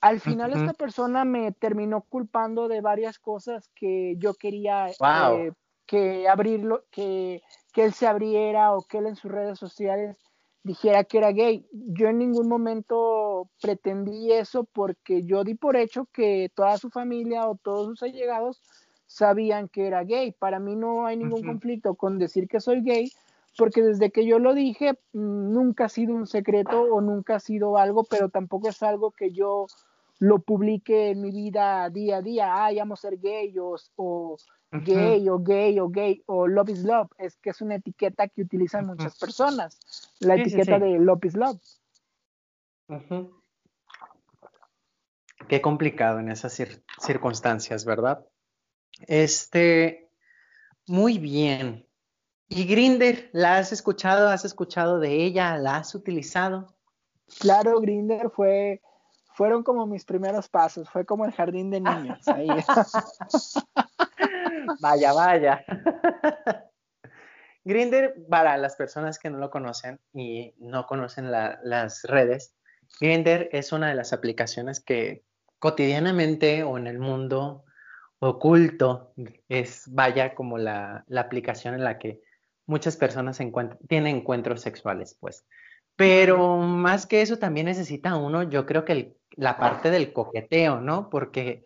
Al 0.00 0.20
final 0.20 0.52
esta 0.52 0.72
persona 0.74 1.24
me 1.24 1.52
terminó 1.52 2.02
culpando 2.02 2.68
de 2.68 2.80
varias 2.80 3.18
cosas 3.18 3.70
que 3.74 4.14
yo 4.18 4.34
quería 4.34 4.86
Wow. 5.00 5.36
eh, 5.36 5.52
que 5.86 6.28
abrirlo, 6.28 6.84
que, 6.90 7.42
que 7.72 7.84
él 7.84 7.92
se 7.92 8.06
abriera 8.06 8.74
o 8.74 8.82
que 8.82 8.98
él 8.98 9.06
en 9.06 9.16
sus 9.16 9.30
redes 9.30 9.58
sociales 9.58 10.16
dijera 10.62 11.04
que 11.04 11.18
era 11.18 11.32
gay. 11.32 11.66
Yo 11.72 12.08
en 12.08 12.18
ningún 12.18 12.48
momento 12.48 13.48
pretendí 13.60 14.32
eso 14.32 14.64
porque 14.64 15.22
yo 15.22 15.44
di 15.44 15.54
por 15.54 15.76
hecho 15.76 16.06
que 16.12 16.50
toda 16.54 16.76
su 16.76 16.90
familia 16.90 17.48
o 17.48 17.56
todos 17.56 17.86
sus 17.86 18.02
allegados 18.02 18.62
sabían 19.06 19.68
que 19.68 19.86
era 19.86 20.02
gay. 20.02 20.32
Para 20.32 20.58
mí 20.58 20.74
no 20.76 21.06
hay 21.06 21.16
ningún 21.16 21.42
conflicto 21.42 21.94
con 21.94 22.18
decir 22.18 22.48
que 22.48 22.60
soy 22.60 22.82
gay 22.82 23.10
porque 23.56 23.82
desde 23.82 24.10
que 24.10 24.26
yo 24.26 24.38
lo 24.38 24.54
dije 24.54 24.92
mm, 25.12 25.52
nunca 25.52 25.86
ha 25.86 25.88
sido 25.88 26.14
un 26.14 26.26
secreto 26.26 26.80
o 26.82 27.00
nunca 27.00 27.36
ha 27.36 27.40
sido 27.40 27.78
algo, 27.78 28.04
pero 28.04 28.28
tampoco 28.28 28.68
es 28.68 28.82
algo 28.82 29.10
que 29.10 29.32
yo 29.32 29.66
lo 30.18 30.38
publique 30.38 31.10
en 31.10 31.20
mi 31.20 31.30
vida 31.30 31.88
día 31.90 32.18
a 32.18 32.22
día, 32.22 32.64
ah, 32.64 32.72
llamo 32.72 32.94
a 32.94 32.96
ser 32.96 33.18
gay 33.18 33.58
o, 33.58 33.76
o 33.96 34.36
gay 34.72 35.28
o 35.28 35.38
gay 35.38 35.78
o 35.78 35.88
gay 35.88 36.22
o 36.26 36.46
love 36.46 36.70
is 36.70 36.84
love, 36.84 37.08
es 37.18 37.36
que 37.36 37.50
es 37.50 37.60
una 37.60 37.76
etiqueta 37.76 38.28
que 38.28 38.42
utilizan 38.42 38.86
muchas 38.86 39.18
personas, 39.18 39.78
la 40.20 40.36
Sí, 40.36 40.42
etiqueta 40.42 40.78
sí. 40.78 40.84
de 40.84 40.98
love 40.98 41.24
is 41.24 41.36
love. 41.36 41.60
Qué 45.48 45.60
complicado 45.60 46.18
en 46.18 46.30
esas 46.30 46.58
cir- 46.58 46.82
circunstancias, 46.98 47.84
¿verdad? 47.84 48.26
Este, 49.06 50.10
muy 50.86 51.18
bien. 51.18 51.85
¿Y 52.48 52.64
Grinder, 52.64 53.28
la 53.32 53.58
has 53.58 53.72
escuchado? 53.72 54.28
¿Has 54.28 54.44
escuchado 54.44 55.00
de 55.00 55.24
ella? 55.24 55.56
¿La 55.58 55.76
has 55.76 55.94
utilizado? 55.94 56.74
Claro, 57.40 57.80
Grinder 57.80 58.30
fue, 58.30 58.80
fueron 59.34 59.62
como 59.62 59.86
mis 59.86 60.04
primeros 60.04 60.48
pasos, 60.48 60.88
fue 60.88 61.04
como 61.04 61.24
el 61.24 61.32
jardín 61.32 61.70
de 61.70 61.80
niños. 61.80 62.26
Ahí. 62.28 62.48
vaya, 64.80 65.12
vaya. 65.12 65.64
Grinder, 67.64 68.14
para 68.30 68.56
las 68.58 68.76
personas 68.76 69.18
que 69.18 69.28
no 69.28 69.38
lo 69.38 69.50
conocen 69.50 69.98
y 70.14 70.54
no 70.58 70.86
conocen 70.86 71.32
las 71.32 72.04
redes, 72.04 72.54
Grinder 73.00 73.48
es 73.50 73.72
una 73.72 73.88
de 73.88 73.96
las 73.96 74.12
aplicaciones 74.12 74.78
que 74.78 75.24
cotidianamente 75.58 76.62
o 76.62 76.78
en 76.78 76.86
el 76.86 77.00
mundo 77.00 77.64
oculto 78.18 79.12
es, 79.48 79.84
vaya, 79.88 80.34
como 80.34 80.58
la, 80.58 81.04
aplicación 81.16 81.74
en 81.74 81.84
la 81.84 81.98
que 81.98 82.22
muchas 82.66 82.96
personas 82.96 83.38
tienen 83.88 84.16
encuentros 84.16 84.60
sexuales, 84.60 85.16
pues. 85.20 85.46
Pero 85.96 86.58
más 86.58 87.06
que 87.06 87.22
eso 87.22 87.38
también 87.38 87.66
necesita 87.66 88.16
uno, 88.16 88.42
yo 88.42 88.66
creo 88.66 88.84
que 88.84 89.16
la 89.30 89.56
parte 89.56 89.90
del 89.90 90.12
coqueteo, 90.12 90.80
¿no? 90.80 91.08
Porque 91.08 91.64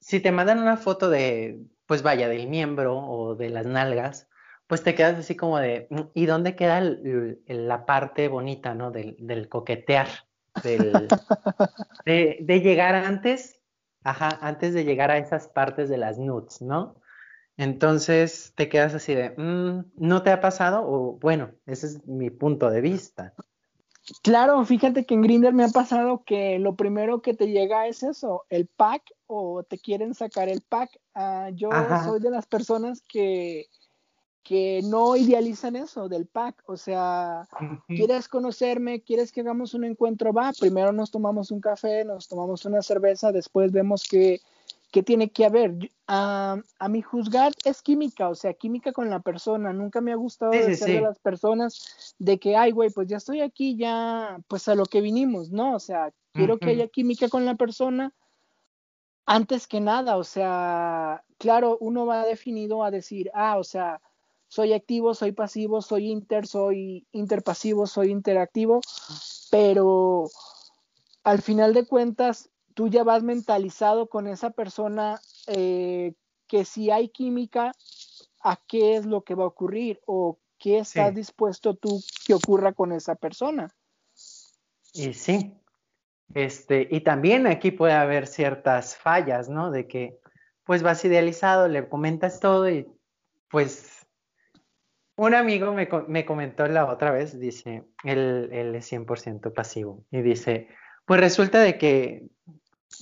si 0.00 0.20
te 0.20 0.32
mandan 0.32 0.58
una 0.60 0.76
foto 0.76 1.10
de, 1.10 1.60
pues 1.86 2.02
vaya, 2.02 2.28
del 2.28 2.48
miembro 2.48 2.96
o 2.96 3.34
de 3.34 3.50
las 3.50 3.66
nalgas, 3.66 4.28
pues 4.66 4.82
te 4.82 4.94
quedas 4.94 5.18
así 5.18 5.36
como 5.36 5.58
de, 5.58 5.86
mm, 5.90 6.00
¿y 6.14 6.26
dónde 6.26 6.56
queda 6.56 6.80
la 6.80 7.86
parte 7.86 8.28
bonita, 8.28 8.74
¿no? 8.74 8.90
Del, 8.90 9.48
coquetear, 9.48 10.08
de, 12.06 12.38
llegar 12.46 12.94
antes, 12.94 13.60
ajá, 14.04 14.38
antes 14.40 14.74
de 14.74 14.84
llegar 14.84 15.10
a 15.10 15.18
esas 15.18 15.48
partes 15.48 15.88
de 15.88 15.98
las 15.98 16.18
nudes, 16.18 16.62
¿no? 16.62 16.96
Entonces 17.56 18.52
te 18.56 18.68
quedas 18.68 18.94
así 18.94 19.14
de, 19.14 19.30
mm, 19.30 19.92
¿no 19.96 20.22
te 20.22 20.30
ha 20.30 20.40
pasado? 20.40 20.84
O 20.86 21.18
bueno, 21.18 21.50
ese 21.66 21.86
es 21.86 22.06
mi 22.06 22.30
punto 22.30 22.70
de 22.70 22.80
vista. 22.80 23.34
Claro, 24.22 24.64
fíjate 24.64 25.04
que 25.06 25.14
en 25.14 25.22
Grinder 25.22 25.52
me 25.52 25.64
ha 25.64 25.68
pasado 25.68 26.24
que 26.24 26.58
lo 26.58 26.74
primero 26.74 27.22
que 27.22 27.34
te 27.34 27.48
llega 27.48 27.86
es 27.86 28.02
eso, 28.02 28.44
el 28.50 28.66
pack 28.66 29.02
o 29.26 29.62
te 29.62 29.78
quieren 29.78 30.14
sacar 30.14 30.48
el 30.48 30.60
pack. 30.60 30.90
Ah, 31.14 31.50
yo 31.54 31.70
soy 32.04 32.20
de 32.20 32.30
las 32.30 32.46
personas 32.46 33.00
que, 33.02 33.68
que 34.42 34.80
no 34.84 35.16
idealizan 35.16 35.76
eso 35.76 36.08
del 36.08 36.26
pack. 36.26 36.64
O 36.66 36.76
sea, 36.76 37.46
quieres 37.86 38.28
conocerme, 38.28 39.02
quieres 39.02 39.30
que 39.30 39.42
hagamos 39.42 39.72
un 39.72 39.84
encuentro, 39.84 40.32
va, 40.32 40.52
primero 40.58 40.92
nos 40.92 41.12
tomamos 41.12 41.52
un 41.52 41.60
café, 41.60 42.04
nos 42.04 42.26
tomamos 42.26 42.64
una 42.64 42.82
cerveza, 42.82 43.30
después 43.30 43.70
vemos 43.70 44.02
que 44.02 44.40
¿qué 44.92 45.02
tiene 45.02 45.30
que 45.30 45.44
haber? 45.44 45.90
A, 46.06 46.62
mi 46.88 47.02
juzgar 47.02 47.52
es 47.64 47.82
química, 47.82 48.28
o 48.28 48.34
sea, 48.34 48.52
química 48.52 48.92
con 48.92 49.10
la 49.10 49.20
persona. 49.20 49.72
Nunca 49.72 50.00
me 50.00 50.12
ha 50.12 50.16
gustado 50.16 50.52
de 50.52 50.76
ser 50.76 50.88
de 50.90 51.00
las 51.00 51.18
personas 51.18 52.14
de 52.18 52.38
que, 52.38 52.56
ay, 52.56 52.70
güey, 52.70 52.90
pues 52.90 53.08
ya 53.08 53.16
estoy 53.16 53.40
aquí, 53.40 53.76
ya, 53.76 54.38
pues 54.46 54.68
a 54.68 54.74
lo 54.74 54.84
que 54.84 55.00
vinimos, 55.00 55.50
¿no? 55.50 55.74
O 55.74 55.80
sea, 55.80 56.12
quiero 56.32 56.58
que 56.58 56.70
haya 56.70 56.86
química 56.86 57.28
con 57.28 57.44
la 57.44 57.56
persona 57.56 58.12
antes 59.26 59.66
que 59.66 59.80
nada, 59.80 60.16
o 60.16 60.24
sea, 60.24 61.24
claro, 61.38 61.78
uno 61.80 62.06
va 62.06 62.24
definido 62.24 62.84
a 62.84 62.90
decir, 62.90 63.30
ah, 63.34 63.56
o 63.56 63.64
sea, 63.64 64.00
soy 64.48 64.72
activo, 64.72 65.14
soy 65.14 65.32
pasivo, 65.32 65.80
soy 65.80 66.10
inter, 66.10 66.46
soy 66.46 67.06
interpasivo, 67.12 67.86
soy 67.86 68.10
interactivo, 68.10 68.80
pero 69.50 70.28
al 71.24 71.40
final 71.40 71.72
de 71.72 71.86
cuentas, 71.86 72.50
tú 72.74 72.88
ya 72.88 73.04
vas 73.04 73.22
mentalizado 73.22 74.08
con 74.08 74.26
esa 74.26 74.50
persona 74.50 75.20
eh, 75.46 76.14
que 76.46 76.64
si 76.64 76.90
hay 76.90 77.08
química, 77.08 77.72
a 78.42 78.60
qué 78.66 78.96
es 78.96 79.06
lo 79.06 79.22
que 79.22 79.34
va 79.34 79.44
a 79.44 79.48
ocurrir 79.48 80.00
o 80.06 80.38
qué 80.58 80.78
estás 80.78 81.14
dispuesto 81.14 81.74
tú 81.74 82.00
que 82.26 82.34
ocurra 82.34 82.72
con 82.72 82.92
esa 82.92 83.14
persona. 83.14 83.74
Y 84.92 85.14
sí, 85.14 85.54
este, 86.34 86.88
y 86.90 87.00
también 87.00 87.46
aquí 87.46 87.70
puede 87.70 87.94
haber 87.94 88.26
ciertas 88.26 88.96
fallas, 88.96 89.48
¿no? 89.48 89.70
De 89.70 89.86
que 89.86 90.18
pues 90.64 90.82
vas 90.82 91.04
idealizado, 91.04 91.68
le 91.68 91.88
comentas 91.88 92.40
todo 92.40 92.70
y 92.70 92.86
pues 93.48 94.06
un 95.16 95.34
amigo 95.34 95.72
me, 95.72 95.88
me 96.08 96.24
comentó 96.24 96.66
la 96.66 96.86
otra 96.86 97.10
vez, 97.10 97.38
dice, 97.38 97.84
él, 98.04 98.48
él 98.52 98.74
es 98.74 98.90
100% 98.92 99.52
pasivo 99.52 100.04
y 100.10 100.22
dice, 100.22 100.68
pues 101.04 101.20
resulta 101.20 101.60
de 101.60 101.78
que 101.78 102.28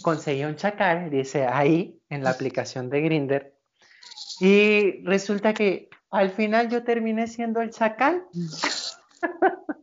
conseguí 0.02 0.44
un 0.44 0.56
chacal, 0.56 1.10
dice 1.10 1.46
ahí 1.46 2.00
en 2.08 2.24
la 2.24 2.30
aplicación 2.30 2.90
de 2.90 3.00
Grinder, 3.00 3.54
y 4.40 5.04
resulta 5.04 5.52
que 5.52 5.90
al 6.10 6.30
final 6.30 6.68
yo 6.68 6.82
terminé 6.82 7.26
siendo 7.26 7.60
el 7.60 7.70
chacal. 7.70 8.24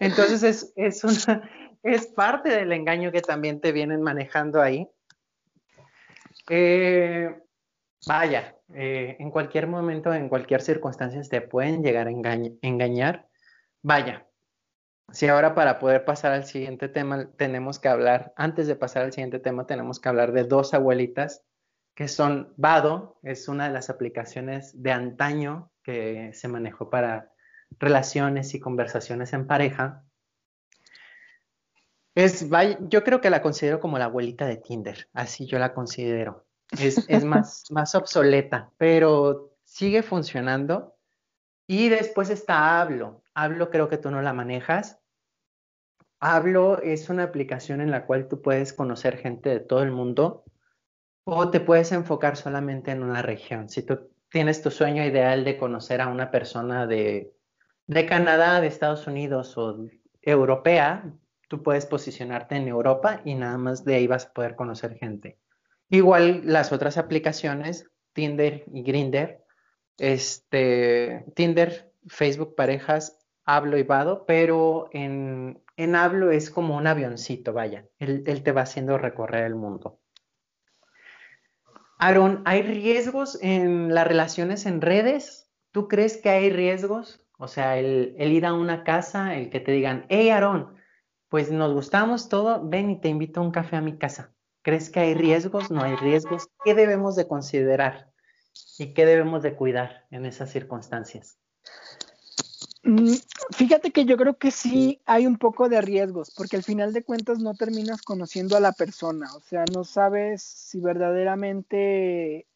Entonces 0.00 0.42
es, 0.42 0.72
es, 0.76 1.04
una, 1.04 1.50
es 1.82 2.06
parte 2.06 2.50
del 2.50 2.72
engaño 2.72 3.10
que 3.12 3.22
también 3.22 3.60
te 3.60 3.72
vienen 3.72 4.02
manejando 4.02 4.60
ahí. 4.60 4.88
Eh, 6.48 7.34
vaya, 8.06 8.56
eh, 8.74 9.16
en 9.18 9.30
cualquier 9.30 9.66
momento, 9.66 10.12
en 10.12 10.28
cualquier 10.28 10.60
circunstancia 10.60 11.22
te 11.22 11.40
pueden 11.40 11.82
llegar 11.82 12.08
a 12.08 12.10
engañar. 12.10 13.28
Vaya, 13.82 14.26
si 15.10 15.28
ahora 15.28 15.54
para 15.54 15.78
poder 15.78 16.04
pasar 16.04 16.32
al 16.32 16.44
siguiente 16.44 16.88
tema 16.88 17.30
tenemos 17.36 17.78
que 17.78 17.88
hablar, 17.88 18.32
antes 18.36 18.66
de 18.66 18.76
pasar 18.76 19.04
al 19.04 19.12
siguiente 19.12 19.38
tema 19.38 19.66
tenemos 19.66 20.00
que 20.00 20.08
hablar 20.08 20.32
de 20.32 20.44
dos 20.44 20.74
abuelitas 20.74 21.42
que 21.94 22.08
son 22.08 22.52
Vado, 22.56 23.18
es 23.22 23.48
una 23.48 23.66
de 23.66 23.72
las 23.74 23.90
aplicaciones 23.90 24.82
de 24.82 24.92
antaño 24.92 25.70
que 25.82 26.32
se 26.32 26.48
manejó 26.48 26.88
para 26.88 27.32
relaciones 27.78 28.54
y 28.54 28.60
conversaciones 28.60 29.32
en 29.32 29.46
pareja. 29.46 30.04
Es, 32.14 32.46
yo 32.88 33.04
creo 33.04 33.20
que 33.20 33.30
la 33.30 33.42
considero 33.42 33.80
como 33.80 33.98
la 33.98 34.06
abuelita 34.06 34.46
de 34.46 34.56
Tinder, 34.56 35.08
así 35.12 35.46
yo 35.46 35.58
la 35.58 35.74
considero. 35.74 36.46
Es, 36.78 37.06
es 37.08 37.24
más, 37.24 37.64
más 37.70 37.94
obsoleta, 37.94 38.70
pero 38.78 39.52
sigue 39.64 40.02
funcionando. 40.02 40.96
Y 41.72 41.88
después 41.88 42.28
está 42.28 42.82
Hablo. 42.82 43.22
Hablo 43.32 43.70
creo 43.70 43.88
que 43.88 43.96
tú 43.96 44.10
no 44.10 44.20
la 44.20 44.34
manejas. 44.34 45.00
Hablo 46.20 46.82
es 46.82 47.08
una 47.08 47.22
aplicación 47.22 47.80
en 47.80 47.90
la 47.90 48.04
cual 48.04 48.28
tú 48.28 48.42
puedes 48.42 48.74
conocer 48.74 49.16
gente 49.16 49.48
de 49.48 49.60
todo 49.60 49.82
el 49.82 49.90
mundo 49.90 50.44
o 51.24 51.48
te 51.48 51.60
puedes 51.60 51.90
enfocar 51.92 52.36
solamente 52.36 52.90
en 52.90 53.02
una 53.02 53.22
región. 53.22 53.70
Si 53.70 53.82
tú 53.84 54.10
tienes 54.28 54.60
tu 54.60 54.70
sueño 54.70 55.02
ideal 55.02 55.44
de 55.46 55.56
conocer 55.56 56.02
a 56.02 56.08
una 56.08 56.30
persona 56.30 56.86
de, 56.86 57.32
de 57.86 58.04
Canadá, 58.04 58.60
de 58.60 58.66
Estados 58.66 59.06
Unidos 59.06 59.56
o 59.56 59.86
europea, 60.20 61.10
tú 61.48 61.62
puedes 61.62 61.86
posicionarte 61.86 62.56
en 62.56 62.68
Europa 62.68 63.22
y 63.24 63.34
nada 63.34 63.56
más 63.56 63.82
de 63.82 63.94
ahí 63.94 64.06
vas 64.06 64.26
a 64.26 64.32
poder 64.34 64.56
conocer 64.56 64.98
gente. 64.98 65.38
Igual 65.88 66.42
las 66.44 66.70
otras 66.70 66.98
aplicaciones, 66.98 67.90
Tinder 68.12 68.62
y 68.74 68.82
Grinder, 68.82 69.41
este, 69.98 71.24
Tinder, 71.34 71.92
Facebook 72.06 72.54
Parejas, 72.54 73.18
Hablo 73.44 73.76
y 73.76 73.82
Vado, 73.82 74.24
pero 74.26 74.88
en, 74.92 75.62
en 75.76 75.96
hablo 75.96 76.30
es 76.30 76.50
como 76.50 76.76
un 76.76 76.86
avioncito, 76.86 77.52
vaya. 77.52 77.86
Él, 77.98 78.42
te 78.42 78.52
va 78.52 78.62
haciendo 78.62 78.98
recorrer 78.98 79.44
el 79.44 79.54
mundo. 79.54 79.98
Aaron, 81.98 82.42
¿hay 82.44 82.62
riesgos 82.62 83.38
en 83.42 83.94
las 83.94 84.06
relaciones 84.06 84.66
en 84.66 84.80
redes? 84.80 85.50
¿Tú 85.70 85.88
crees 85.88 86.16
que 86.16 86.30
hay 86.30 86.50
riesgos? 86.50 87.24
O 87.38 87.48
sea, 87.48 87.78
el, 87.78 88.14
ir 88.18 88.46
a 88.46 88.54
una 88.54 88.84
casa, 88.84 89.36
el 89.36 89.50
que 89.50 89.60
te 89.60 89.72
digan, 89.72 90.06
hey 90.08 90.30
Aaron, 90.30 90.76
pues 91.28 91.50
nos 91.50 91.72
gustamos 91.72 92.28
todo, 92.28 92.68
ven 92.68 92.90
y 92.90 93.00
te 93.00 93.08
invito 93.08 93.40
a 93.40 93.44
un 93.44 93.52
café 93.52 93.76
a 93.76 93.80
mi 93.80 93.96
casa. 93.98 94.34
¿Crees 94.62 94.90
que 94.90 95.00
hay 95.00 95.14
riesgos? 95.14 95.70
¿No 95.70 95.82
hay 95.82 95.96
riesgos? 95.96 96.48
¿Qué 96.64 96.74
debemos 96.74 97.16
de 97.16 97.26
considerar 97.26 98.11
y 98.78 98.94
qué 98.94 99.06
debemos 99.06 99.42
de 99.42 99.54
cuidar 99.54 100.06
en 100.10 100.26
esas 100.26 100.50
circunstancias? 100.50 101.36
Mm, 102.84 103.14
fíjate 103.52 103.92
que 103.92 104.04
yo 104.04 104.16
creo 104.16 104.36
que 104.38 104.50
sí 104.50 105.00
hay 105.06 105.26
un 105.26 105.38
poco 105.38 105.68
de 105.68 105.80
riesgos, 105.80 106.32
porque 106.36 106.56
al 106.56 106.64
final 106.64 106.92
de 106.92 107.04
cuentas 107.04 107.38
no 107.38 107.54
terminas 107.54 108.02
conociendo 108.02 108.56
a 108.56 108.60
la 108.60 108.72
persona, 108.72 109.32
o 109.34 109.40
sea, 109.40 109.64
no 109.72 109.84
sabes 109.84 110.42
si 110.42 110.80
verdaderamente 110.80 112.46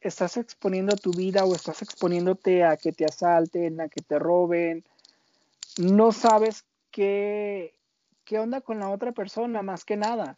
estás 0.00 0.36
exponiendo 0.36 0.96
tu 0.96 1.12
vida 1.12 1.44
o 1.44 1.54
estás 1.54 1.82
exponiéndote 1.82 2.64
a 2.64 2.76
que 2.76 2.92
te 2.92 3.04
asalten, 3.04 3.80
a 3.80 3.88
que 3.88 4.02
te 4.02 4.18
roben, 4.18 4.84
no 5.78 6.10
sabes 6.10 6.64
qué, 6.90 7.74
qué 8.24 8.38
onda 8.38 8.60
con 8.60 8.80
la 8.80 8.90
otra 8.90 9.12
persona, 9.12 9.62
más 9.62 9.84
que 9.84 9.96
nada. 9.96 10.36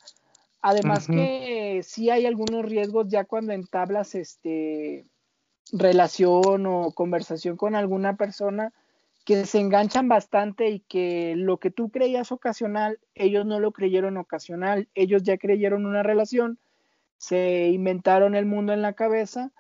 Además 0.61 1.07
que 1.07 1.81
sí 1.85 2.11
hay 2.11 2.27
algunos 2.27 2.65
riesgos 2.65 3.07
ya 3.09 3.25
cuando 3.25 3.53
entablas 3.53 4.15
este 4.15 5.07
relación 5.73 6.67
o 6.67 6.93
conversación 6.93 7.57
con 7.57 7.75
alguna 7.75 8.17
persona, 8.17 8.73
que 9.25 9.45
se 9.45 9.61
enganchan 9.61 10.09
bastante 10.09 10.71
y 10.71 10.81
que 10.81 11.35
lo 11.37 11.59
que 11.59 11.71
tú 11.71 11.91
creías 11.91 12.33
ocasional, 12.33 12.99
ellos 13.15 13.45
no 13.45 13.61
lo 13.61 13.73
creyeron 13.73 14.17
ocasional, 14.17 14.88
ellos 14.95 15.23
ya 15.23 15.37
creyeron 15.37 15.85
una 15.85 16.03
relación, 16.03 16.59
se 17.19 17.69
inventaron 17.69 18.35
el 18.35 18.47
mundo 18.47 18.73
en 18.73 18.81
la 18.81 18.95
cabeza 18.95 19.53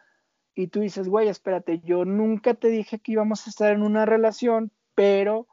y 0.54 0.68
tú 0.68 0.80
dices, 0.80 1.08
güey, 1.08 1.28
espérate, 1.28 1.80
yo 1.84 2.06
nunca 2.06 2.54
te 2.54 2.68
dije 2.68 2.98
que 2.98 3.12
íbamos 3.12 3.46
a 3.46 3.50
estar 3.50 3.72
en 3.72 3.82
una 3.82 4.06
relación, 4.06 4.72
pero 4.94 5.46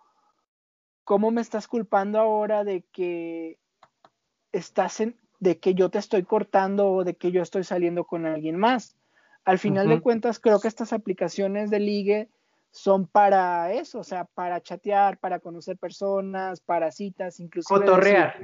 ¿cómo 1.03 1.29
me 1.29 1.41
estás 1.41 1.67
culpando 1.67 2.17
ahora 2.17 2.63
de 2.63 2.83
que 2.93 3.59
estás 4.53 5.01
en, 5.01 5.19
de 5.45 5.59
que 5.59 5.75
yo 5.75 5.89
te 5.89 5.99
estoy 5.99 6.23
cortando 6.23 6.91
o 6.91 7.03
de 7.03 7.13
que 7.13 7.31
yo 7.31 7.43
estoy 7.43 7.63
saliendo 7.63 8.03
con 8.03 8.25
alguien 8.25 8.57
más? 8.57 8.95
Al 9.45 9.59
final 9.59 9.87
de 9.87 10.01
cuentas, 10.01 10.39
creo 10.39 10.59
que 10.59 10.67
estas 10.67 10.91
aplicaciones 10.91 11.69
de 11.69 11.79
ligue 11.79 12.29
son 12.71 13.05
para 13.05 13.71
eso, 13.71 13.99
o 13.99 14.03
sea, 14.03 14.25
para 14.25 14.59
chatear, 14.59 15.19
para 15.19 15.39
conocer 15.39 15.77
personas, 15.77 16.61
para 16.61 16.91
citas, 16.91 17.39
inclusive. 17.39 17.79
Cotorrear. 17.79 18.43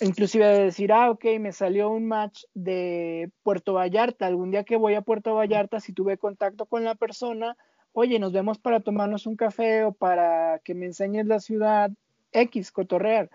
inclusive 0.00 0.46
decir, 0.46 0.92
ah, 0.92 1.10
ok, 1.10 1.24
me 1.38 1.52
salió 1.52 1.90
un 1.90 2.08
match 2.08 2.42
de 2.54 3.30
Puerto 3.44 3.74
Vallarta. 3.74 4.26
Algún 4.26 4.50
día 4.50 4.64
que 4.64 4.76
voy 4.76 4.94
a 4.94 5.02
Puerto 5.02 5.36
Vallarta, 5.36 5.78
si 5.78 5.92
tuve 5.92 6.18
contacto 6.18 6.66
con 6.66 6.82
la 6.82 6.96
persona, 6.96 7.56
oye, 7.92 8.18
nos 8.18 8.32
vemos 8.32 8.58
para 8.58 8.80
tomarnos 8.80 9.26
un 9.26 9.36
café 9.36 9.84
o 9.84 9.92
para 9.92 10.58
que 10.64 10.74
me 10.74 10.86
enseñes 10.86 11.26
la 11.26 11.38
ciudad 11.38 11.92
X, 12.32 12.72
cotorrear, 12.72 13.30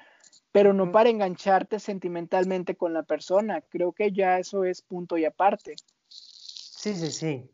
pero 0.55 0.71
no 0.71 0.89
para 0.89 1.09
engancharte 1.09 1.79
sentimentalmente 1.79 2.77
con 2.77 2.93
la 2.93 3.03
persona. 3.03 3.59
Creo 3.59 3.91
que 3.91 4.13
ya 4.13 4.39
eso 4.39 4.63
es 4.63 4.81
punto 4.81 5.17
y 5.17 5.25
aparte. 5.25 5.75
Sí, 6.07 6.95
sí, 6.95 7.11
sí 7.11 7.51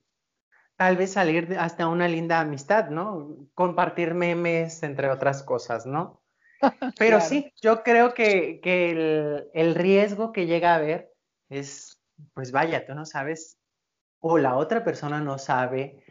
tal 0.75 0.97
vez 0.97 1.11
salir 1.11 1.57
hasta 1.59 1.87
una 1.87 2.07
linda 2.07 2.39
amistad, 2.39 2.89
¿no? 2.89 3.47
Compartir 3.53 4.15
memes, 4.15 4.81
entre 4.81 5.09
otras 5.09 5.43
cosas, 5.43 5.85
¿no? 5.85 6.23
Pero 6.97 7.21
sí, 7.21 7.53
yo 7.61 7.83
creo 7.83 8.15
que, 8.15 8.59
el, 9.53 9.75
riesgo 9.75 10.31
que 10.31 10.47
llega 10.47 10.73
a 10.73 10.77
haber 10.77 11.11
es, 11.49 12.01
pues 12.33 12.51
vaya, 12.51 12.83
tú 12.83 12.95
no 12.95 13.05
sabes, 13.05 13.59
o 14.19 14.39
la 14.39 14.55
otra 14.55 14.83
persona 14.83 15.21
no 15.21 15.37
sabe, 15.37 16.03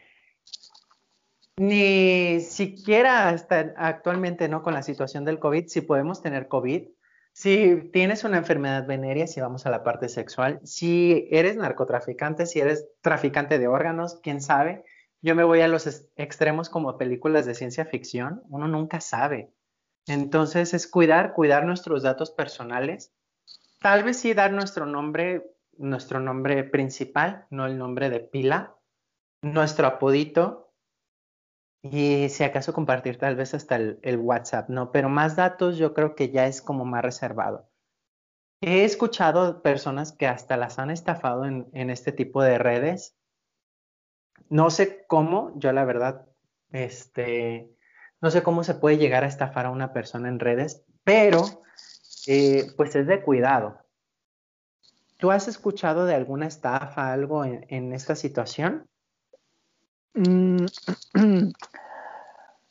ni 1.57 2.39
siquiera 2.41 3.29
hasta 3.29 3.73
actualmente, 3.77 4.47
¿no? 4.47 4.63
Con 4.63 4.73
la 4.73 4.83
situación 4.83 5.25
del 5.25 5.39
COVID, 5.39 5.67
si 5.67 5.81
podemos 5.81 6.21
tener 6.21 6.47
COVID, 6.47 6.87
si 7.33 7.89
tienes 7.93 8.23
una 8.23 8.37
enfermedad 8.37 8.85
venérea, 8.85 9.27
si 9.27 9.39
vamos 9.39 9.65
a 9.65 9.69
la 9.69 9.83
parte 9.83 10.09
sexual, 10.09 10.59
si 10.63 11.27
eres 11.31 11.55
narcotraficante, 11.55 12.45
si 12.45 12.59
eres 12.59 12.87
traficante 13.01 13.57
de 13.57 13.67
órganos, 13.67 14.19
quién 14.21 14.41
sabe. 14.41 14.83
Yo 15.21 15.35
me 15.35 15.43
voy 15.43 15.61
a 15.61 15.67
los 15.67 16.07
extremos 16.15 16.69
como 16.69 16.97
películas 16.97 17.45
de 17.45 17.55
ciencia 17.55 17.85
ficción, 17.85 18.41
uno 18.49 18.67
nunca 18.67 18.99
sabe. 18.99 19.53
Entonces 20.07 20.73
es 20.73 20.87
cuidar, 20.87 21.33
cuidar 21.33 21.65
nuestros 21.65 22.03
datos 22.03 22.31
personales. 22.31 23.13
Tal 23.79 24.03
vez 24.03 24.17
sí 24.17 24.33
dar 24.33 24.51
nuestro 24.51 24.85
nombre, 24.85 25.55
nuestro 25.77 26.19
nombre 26.19 26.63
principal, 26.63 27.45
no 27.49 27.65
el 27.65 27.77
nombre 27.77 28.09
de 28.09 28.19
pila, 28.19 28.75
nuestro 29.41 29.87
apodito, 29.87 30.70
y 31.83 32.29
si 32.29 32.43
acaso 32.43 32.73
compartir 32.73 33.17
tal 33.17 33.35
vez 33.35 33.53
hasta 33.53 33.75
el, 33.75 34.17
WhatsApp, 34.17 34.69
¿no? 34.69 34.91
Pero 34.91 35.09
más 35.09 35.35
datos 35.35 35.77
yo 35.77 35.93
creo 35.93 36.15
que 36.15 36.29
ya 36.29 36.45
es 36.45 36.61
como 36.61 36.85
más 36.85 37.03
reservado. 37.03 37.69
He 38.61 38.83
escuchado 38.83 39.63
personas 39.63 40.11
que 40.11 40.27
hasta 40.27 40.57
las 40.57 40.77
han 40.77 40.91
estafado 40.91 41.45
en, 41.45 41.67
en 41.73 41.89
este 41.89 42.11
tipo 42.11 42.43
de 42.43 42.59
redes. 42.59 43.17
No 44.49 44.69
sé 44.69 45.05
cómo, 45.07 45.53
yo 45.55 45.71
la 45.71 45.83
verdad, 45.83 46.27
este, 46.69 47.75
no 48.21 48.29
sé 48.29 48.43
cómo 48.43 48.63
se 48.63 48.75
puede 48.75 48.97
llegar 48.97 49.23
a 49.23 49.27
estafar 49.27 49.65
a 49.65 49.71
una 49.71 49.93
persona 49.93 50.29
en 50.29 50.39
redes, 50.39 50.83
pero 51.03 51.63
eh, 52.27 52.71
pues 52.77 52.95
es 52.95 53.07
de 53.07 53.23
cuidado. 53.23 53.79
¿Tú 55.17 55.31
has 55.31 55.47
escuchado 55.47 56.05
de 56.05 56.13
alguna 56.13 56.45
estafa, 56.45 57.11
algo 57.11 57.43
en, 57.45 57.65
en 57.69 57.93
esta 57.93 58.15
situación? 58.15 58.87
Mm, 60.13 60.65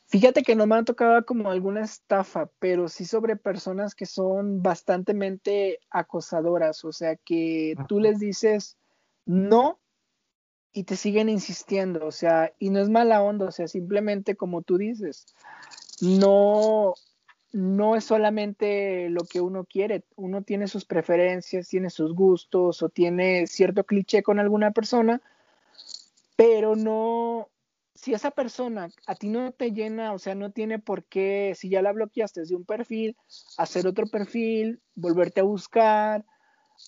fíjate 0.05 0.43
que 0.43 0.55
no 0.55 0.67
me 0.67 0.75
ha 0.75 0.83
tocado 0.83 1.25
como 1.25 1.49
alguna 1.49 1.81
estafa, 1.81 2.49
pero 2.59 2.87
sí 2.87 3.05
sobre 3.05 3.35
personas 3.35 3.95
que 3.95 4.05
son 4.05 4.61
bastante 4.61 5.79
acosadoras, 5.89 6.83
o 6.85 6.91
sea 6.91 7.15
que 7.15 7.75
tú 7.87 7.99
les 7.99 8.19
dices 8.19 8.77
no 9.25 9.79
y 10.73 10.83
te 10.83 10.95
siguen 10.95 11.29
insistiendo, 11.29 12.05
o 12.05 12.11
sea, 12.11 12.53
y 12.57 12.69
no 12.69 12.79
es 12.79 12.89
mala 12.89 13.21
onda, 13.21 13.47
o 13.47 13.51
sea, 13.51 13.67
simplemente 13.67 14.35
como 14.35 14.61
tú 14.61 14.77
dices, 14.77 15.25
no, 16.01 16.93
no 17.51 17.95
es 17.95 18.05
solamente 18.05 19.09
lo 19.09 19.25
que 19.25 19.41
uno 19.41 19.65
quiere, 19.65 20.05
uno 20.15 20.43
tiene 20.43 20.67
sus 20.67 20.85
preferencias, 20.85 21.67
tiene 21.67 21.89
sus 21.89 22.13
gustos 22.13 22.81
o 22.81 22.89
tiene 22.89 23.47
cierto 23.47 23.83
cliché 23.83 24.23
con 24.23 24.39
alguna 24.39 24.71
persona 24.71 25.21
pero 26.41 26.75
no, 26.75 27.51
si 27.93 28.15
esa 28.15 28.31
persona 28.31 28.89
a 29.05 29.13
ti 29.13 29.29
no 29.29 29.51
te 29.51 29.73
llena, 29.73 30.11
o 30.11 30.17
sea, 30.17 30.33
no 30.33 30.51
tiene 30.51 30.79
por 30.79 31.03
qué, 31.03 31.53
si 31.55 31.69
ya 31.69 31.83
la 31.83 31.91
bloqueaste 31.91 32.45
de 32.45 32.55
un 32.55 32.65
perfil, 32.65 33.15
hacer 33.59 33.85
otro 33.85 34.07
perfil, 34.07 34.81
volverte 34.95 35.41
a 35.41 35.43
buscar 35.43 36.25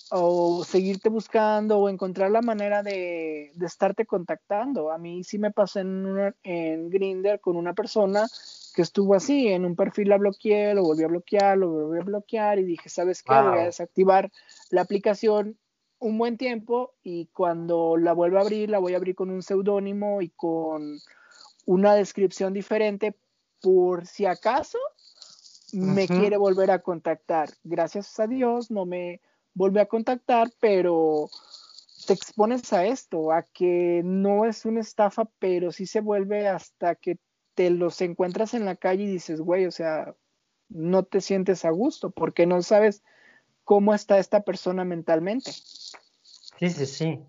o 0.10 0.63
seguirte 0.63 1.10
buscando 1.10 1.78
o 1.78 1.88
encontrar 1.88 2.32
la 2.32 2.42
manera 2.42 2.82
de, 2.82 3.52
de 3.54 3.66
estarte 3.68 4.08
contactando. 4.08 4.92
A 4.92 4.98
mí 4.98 5.24
sí 5.24 5.38
me 5.38 5.52
pasó 5.52 5.82
en, 5.82 6.34
en 6.42 6.89
Grinder 6.89 7.39
con 7.39 7.56
una 7.56 7.76
persona 7.76 8.26
que 8.74 8.82
estuvo 8.82 9.13
así, 9.13 9.50
en 9.50 9.66
un 9.66 9.76
perfil 9.76 10.10
la 10.10 10.18
bloqueé, 10.18 10.74
lo 10.74 10.82
volví 10.82 11.04
a 11.04 11.08
bloquear, 11.10 11.60
lo 11.60 11.70
volví 11.70 12.00
a 12.00 12.04
bloquear 12.04 12.58
y 12.58 12.63
dije, 12.63 12.89
¿sabes 12.89 13.22
qué? 13.22 13.36
Voy 13.36 13.60
a 13.60 13.66
desactivar 13.66 14.32
la 14.72 14.82
aplicación 14.82 15.60
un 16.04 16.18
buen 16.18 16.38
tiempo 16.38 16.94
y 17.02 17.28
cuando 17.28 17.96
la 17.98 18.13
vuelva 18.13 18.39
a 18.39 18.44
abrir, 18.44 18.70
la 18.70 18.80
voy 18.80 18.94
a 18.94 18.98
abrir 18.98 19.16
con 19.16 19.30
un 19.30 19.42
seudónimo 19.42 20.22
y 20.22 20.30
con 20.30 21.00
una 21.66 21.96
descripción 21.96 22.54
diferente 22.54 23.16
por 23.62 24.06
si 24.06 24.26
acaso 24.26 24.78
me 25.72 26.08
quiere 26.08 26.38
volver 26.38 26.72
a 26.72 26.80
contactar. 26.80 27.50
Gracias 27.63 28.20
a 28.20 28.28
Dios 28.28 28.70
no 28.70 28.86
me 28.86 29.22
vuelve 29.54 29.82
a 29.82 29.88
contactar, 29.88 30.52
pero 30.60 31.30
te 32.06 32.13
expones 32.13 32.74
a 32.74 32.86
esto, 32.86 33.32
a 33.32 33.44
que 33.44 34.02
no 34.04 34.46
es 34.46 34.66
una 34.66 34.82
estafa, 34.82 35.26
pero 35.39 35.72
sí 35.72 35.86
se 35.86 36.02
vuelve 36.02 36.48
hasta 36.48 36.96
que 36.96 37.18
te 37.56 37.70
los 37.70 38.02
encuentras 38.02 38.54
en 38.54 38.66
la 38.66 38.76
calle 38.76 39.04
y 39.04 39.12
dices, 39.12 39.39
güey, 39.39 39.66
o 39.66 39.72
sea, 39.72 40.16
no 40.68 41.04
te 41.04 41.22
sientes 41.22 41.66
a 41.66 41.70
gusto 41.70 42.12
porque 42.12 42.46
no 42.46 42.62
sabes 42.62 43.04
cómo 43.63 43.94
está 43.94 44.20
esta 44.20 44.42
persona 44.42 44.84
mentalmente. 44.84 45.52
Sí, 46.60 46.70
sí, 46.70 46.86
sí. 46.86 47.20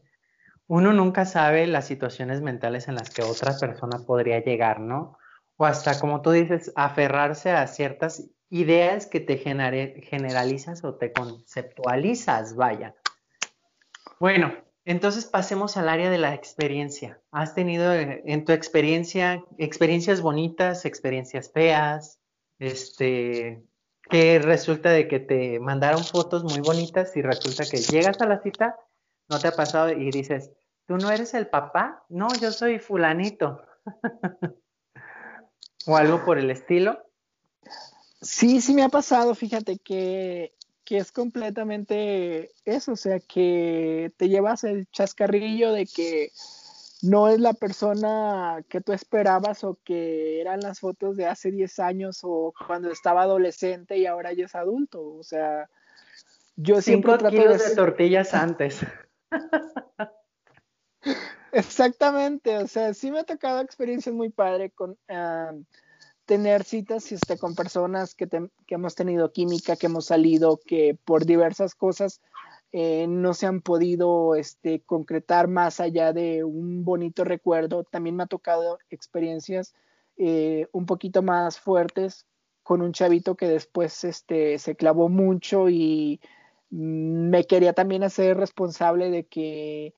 Uno 0.67 0.93
nunca 0.93 1.25
sabe 1.25 1.67
las 1.67 1.87
situaciones 1.87 2.41
mentales 2.41 2.89
en 2.89 2.95
las 2.95 3.11
que 3.11 3.23
otra 3.23 3.57
persona 3.59 3.99
podría 4.07 4.43
llegar, 4.43 4.81
¿no? 4.81 5.19
O 5.57 5.67
hasta, 5.67 6.01
como 6.01 6.23
tú 6.23 6.31
dices, 6.31 6.73
aferrarse 6.75 7.51
a 7.51 7.67
ciertas 7.67 8.31
ideas 8.49 9.07
que 9.07 9.21
te 9.21 9.37
generalizas 9.37 10.85
o 10.85 10.95
te 10.95 11.13
conceptualizas, 11.13 12.57
vaya. 12.57 12.95
Bueno, 14.21 14.55
entonces 14.85 15.25
pasemos 15.27 15.77
al 15.77 15.89
área 15.89 16.11
de 16.11 16.19
la 16.19 16.35
experiencia. 16.35 17.21
¿Has 17.31 17.55
tenido 17.55 17.93
eh, 17.93 18.23
en 18.27 18.45
tu 18.45 18.53
experiencia 18.53 19.43
experiencias 19.59 20.21
bonitas, 20.21 20.85
experiencias 20.85 21.51
feas? 21.53 22.21
Este, 22.59 23.65
que 24.09 24.39
resulta 24.39 24.91
de 24.91 25.09
que 25.09 25.21
te 25.21 25.59
mandaron 25.61 26.05
fotos 26.05 26.45
muy 26.45 26.61
bonitas 26.61 27.17
y 27.17 27.23
resulta 27.23 27.65
que 27.65 27.79
llegas 27.79 28.21
a 28.21 28.27
la 28.27 28.41
cita, 28.43 28.77
no 29.29 29.39
te 29.39 29.49
ha 29.49 29.53
pasado 29.53 29.91
y 29.91 30.11
dices, 30.11 30.51
¿tú 30.87 30.97
no 30.97 31.11
eres 31.11 31.35
el 31.35 31.49
papá? 31.49 32.05
No, 32.09 32.29
yo 32.41 32.53
soy 32.53 32.79
fulanito. 32.79 33.63
o 35.87 35.97
algo 35.97 36.25
por 36.25 36.39
el 36.39 36.51
estilo. 36.51 37.05
Sí, 38.21 38.61
sí 38.61 38.75
me 38.75 38.83
ha 38.83 38.89
pasado, 38.89 39.35
fíjate 39.35 39.79
que, 39.79 40.55
que 40.85 40.99
es 40.99 41.13
completamente 41.13 42.53
eso, 42.65 42.93
o 42.93 42.97
sea, 42.97 43.21
que 43.21 44.13
te 44.17 44.29
llevas 44.29 44.65
el 44.65 44.89
chascarrillo 44.91 45.73
de 45.73 45.87
que 45.87 46.31
no 47.03 47.29
es 47.29 47.39
la 47.39 47.53
persona 47.53 48.65
que 48.69 48.81
tú 48.81 48.93
esperabas 48.93 49.63
o 49.63 49.79
que 49.85 50.41
eran 50.41 50.61
las 50.61 50.81
fotos 50.81 51.17
de 51.17 51.27
hace 51.27 51.51
10 51.51 51.79
años 51.81 52.21
o 52.23 52.55
cuando 52.67 52.91
estaba 52.91 53.23
adolescente 53.23 53.99
y 53.99 54.07
ahora 54.07 54.33
ya 54.33 54.47
es 54.47 54.55
adulto. 54.55 55.03
O 55.03 55.23
sea, 55.23 55.69
yo 56.57 56.81
siempre 56.81 57.19
trato 57.19 57.37
kilos 57.37 57.59
de... 57.59 57.69
de 57.69 57.77
tortillas 57.77 58.33
antes. 58.33 58.81
Exactamente, 61.53 62.59
o 62.59 62.67
sea, 62.67 62.95
sí 62.95 63.11
me 63.11 63.21
ha 63.21 63.25
tocado 63.25 63.61
experiencias 63.61 64.15
muy 64.15 64.31
padre 64.31 64.71
con 64.71 64.99
tener 66.25 66.65
citas 66.65 67.13
este, 67.13 67.39
con 67.39 67.55
personas 67.55 68.15
que, 68.15 68.27
que 68.29 68.75
hemos 68.75 68.95
tenido 68.95 69.31
química, 69.33 69.77
que 69.77 69.87
hemos 69.87 70.07
salido, 70.07 70.59
que 70.65 70.99
por 71.05 71.27
diversas 71.27 71.75
cosas 71.75 72.21
eh, 72.73 73.07
no 73.07 73.35
se 73.35 73.47
han 73.47 73.61
podido 73.61 74.35
este, 74.35 74.81
concretar 74.81 75.49
más 75.49 75.81
allá 75.81 76.13
de 76.13 76.43
un 76.45 76.85
bonito 76.85 77.25
recuerdo. 77.25 77.85
También 77.85 78.17
me 78.17 78.25
ha 78.25 78.27
tocado 78.27 78.79
experiencias 78.91 79.75
eh, 80.17 80.67
un 80.73 80.87
poquito 80.87 81.23
más 81.23 81.61
fuertes 81.61 82.27
con 82.63 82.81
un 82.81 82.93
chavito 82.93 83.37
que 83.37 83.47
después 83.47 84.05
este, 84.05 84.59
se 84.59 84.75
clavó 84.75 85.09
mucho 85.09 85.69
y 85.69 86.21
me 86.77 87.45
quería 87.47 87.73
también 87.73 88.03
hacer 88.03 88.37
responsable 88.37 89.11
de 89.11 89.25
que 89.25 89.95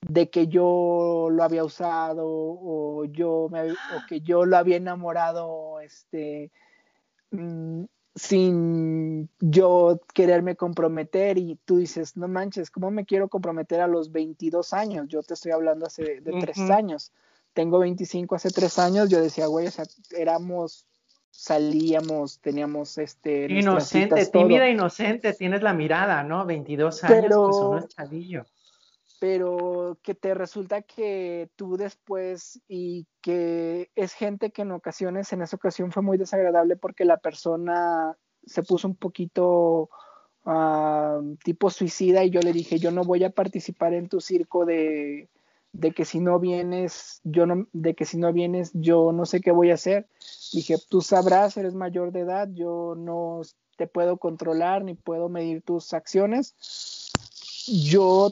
de 0.00 0.30
que 0.30 0.46
yo 0.48 1.28
lo 1.30 1.42
había 1.42 1.64
usado 1.64 2.24
o 2.26 3.04
yo 3.06 3.48
me, 3.50 3.72
o 3.72 3.76
que 4.08 4.20
yo 4.20 4.44
lo 4.44 4.56
había 4.56 4.76
enamorado 4.76 5.80
este 5.80 6.50
mm, 7.30 7.84
sin 8.16 9.28
yo 9.38 10.00
quererme 10.12 10.56
comprometer 10.56 11.38
y 11.38 11.56
tú 11.64 11.76
dices, 11.76 12.16
no 12.16 12.26
manches, 12.26 12.70
¿cómo 12.70 12.90
me 12.90 13.04
quiero 13.04 13.28
comprometer 13.28 13.80
a 13.80 13.86
los 13.86 14.10
22 14.10 14.72
años? 14.72 15.06
Yo 15.08 15.22
te 15.22 15.34
estoy 15.34 15.52
hablando 15.52 15.86
hace 15.86 16.20
de 16.20 16.32
tres 16.40 16.58
años. 16.58 17.12
Tengo 17.52 17.78
25 17.78 18.34
hace 18.34 18.50
tres 18.50 18.78
años, 18.78 19.08
yo 19.08 19.22
decía, 19.22 19.46
güey, 19.46 19.68
o 19.68 19.70
sea, 19.70 19.84
éramos, 20.16 20.86
salíamos, 21.30 22.40
teníamos 22.40 22.98
este... 22.98 23.46
Inocente, 23.50 24.26
tímida, 24.26 24.68
inocente, 24.68 25.32
tienes 25.32 25.62
la 25.62 25.74
mirada, 25.74 26.22
¿no? 26.22 26.46
22 26.46 27.04
años, 27.04 27.26
pues 27.28 27.56
uno 27.56 27.78
es 27.78 27.88
chavillo 27.88 28.44
pero 29.18 29.98
que 30.02 30.14
te 30.14 30.34
resulta 30.34 30.82
que 30.82 31.50
tú 31.56 31.76
después 31.76 32.60
y 32.68 33.06
que 33.20 33.90
es 33.96 34.12
gente 34.12 34.50
que 34.50 34.62
en 34.62 34.72
ocasiones, 34.72 35.32
en 35.32 35.42
esa 35.42 35.56
ocasión 35.56 35.92
fue 35.92 36.02
muy 36.02 36.18
desagradable 36.18 36.76
porque 36.76 37.04
la 37.04 37.16
persona 37.16 38.16
se 38.46 38.62
puso 38.62 38.88
un 38.88 38.96
poquito 38.96 39.90
tipo 41.44 41.68
suicida 41.68 42.24
y 42.24 42.30
yo 42.30 42.40
le 42.40 42.54
dije, 42.54 42.78
yo 42.78 42.90
no 42.90 43.04
voy 43.04 43.22
a 43.24 43.30
participar 43.30 43.92
en 43.92 44.08
tu 44.08 44.20
circo 44.20 44.64
de, 44.64 45.28
de 45.72 45.92
que 45.92 46.06
si 46.06 46.20
no 46.20 46.38
vienes, 46.38 47.20
yo 47.22 47.44
no, 47.44 47.66
de 47.72 47.94
que 47.94 48.06
si 48.06 48.16
no 48.16 48.32
vienes, 48.32 48.70
yo 48.72 49.12
no 49.12 49.26
sé 49.26 49.42
qué 49.42 49.50
voy 49.50 49.70
a 49.70 49.74
hacer. 49.74 50.06
Dije, 50.52 50.76
tú 50.88 51.00
sabrás, 51.00 51.56
eres 51.56 51.74
mayor 51.74 52.12
de 52.12 52.20
edad, 52.20 52.48
yo 52.52 52.94
no 52.96 53.42
te 53.76 53.86
puedo 53.86 54.16
controlar 54.18 54.84
ni 54.84 54.94
puedo 54.94 55.28
medir 55.28 55.62
tus 55.62 55.92
acciones. 55.92 56.54
Yo 57.66 58.30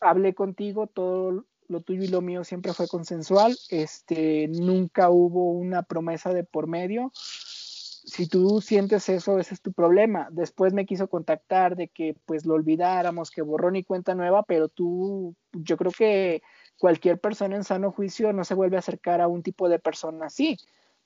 hablé 0.00 0.34
contigo, 0.34 0.86
todo 0.86 1.44
lo 1.68 1.80
tuyo 1.82 2.02
y 2.02 2.08
lo 2.08 2.20
mío 2.20 2.44
siempre 2.44 2.74
fue 2.74 2.88
consensual, 2.88 3.56
este, 3.68 4.48
nunca 4.48 5.10
hubo 5.10 5.52
una 5.52 5.82
promesa 5.82 6.32
de 6.34 6.44
por 6.44 6.66
medio. 6.66 7.12
Si 7.14 8.26
tú 8.26 8.60
sientes 8.60 9.08
eso, 9.08 9.38
ese 9.38 9.54
es 9.54 9.60
tu 9.60 9.72
problema. 9.72 10.28
Después 10.32 10.72
me 10.72 10.86
quiso 10.86 11.08
contactar 11.08 11.76
de 11.76 11.88
que 11.88 12.16
pues 12.24 12.44
lo 12.44 12.54
olvidáramos, 12.54 13.30
que 13.30 13.42
borró 13.42 13.70
ni 13.70 13.84
cuenta 13.84 14.14
nueva, 14.14 14.42
pero 14.42 14.68
tú, 14.68 15.36
yo 15.52 15.76
creo 15.76 15.92
que 15.92 16.42
cualquier 16.78 17.20
persona 17.20 17.54
en 17.54 17.62
sano 17.62 17.92
juicio 17.92 18.32
no 18.32 18.42
se 18.42 18.54
vuelve 18.54 18.76
a 18.76 18.80
acercar 18.80 19.20
a 19.20 19.28
un 19.28 19.42
tipo 19.42 19.68
de 19.68 19.78
persona 19.78 20.26
así, 20.26 20.56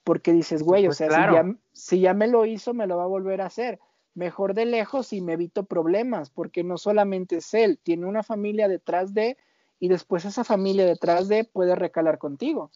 porque 0.05 0.33
dices, 0.33 0.63
güey, 0.63 0.87
o 0.87 0.93
sea, 0.93 1.09
si, 1.09 1.35
ya, 1.35 1.57
si 1.73 2.01
ya 2.01 2.15
me 2.15 2.29
lo 2.29 2.45
hizo, 2.47 2.75
me 2.75 2.87
lo 2.87 2.97
va 2.97 3.05
a 3.05 3.09
volver 3.09 3.41
a 3.41 3.47
hacer 3.47 3.81
mejor 4.15 4.55
de 4.55 4.65
lejos 4.65 5.13
y 5.13 5.21
me 5.21 5.35
evito 5.35 5.65
problemas, 5.65 6.31
porque 6.31 6.63
no 6.63 6.79
solamente 6.79 7.37
es 7.37 7.53
él, 7.53 7.79
tiene 7.83 8.07
una 8.07 8.23
familia 8.23 8.69
detrás 8.69 9.13
de 9.13 9.37
y 9.81 9.89
después 9.89 10.25
esa 10.25 10.45
familia 10.45 10.87
detrás 10.87 11.29
de 11.29 11.45
puede 11.45 11.75
recalar 11.75 12.19
contigo. 12.19 12.71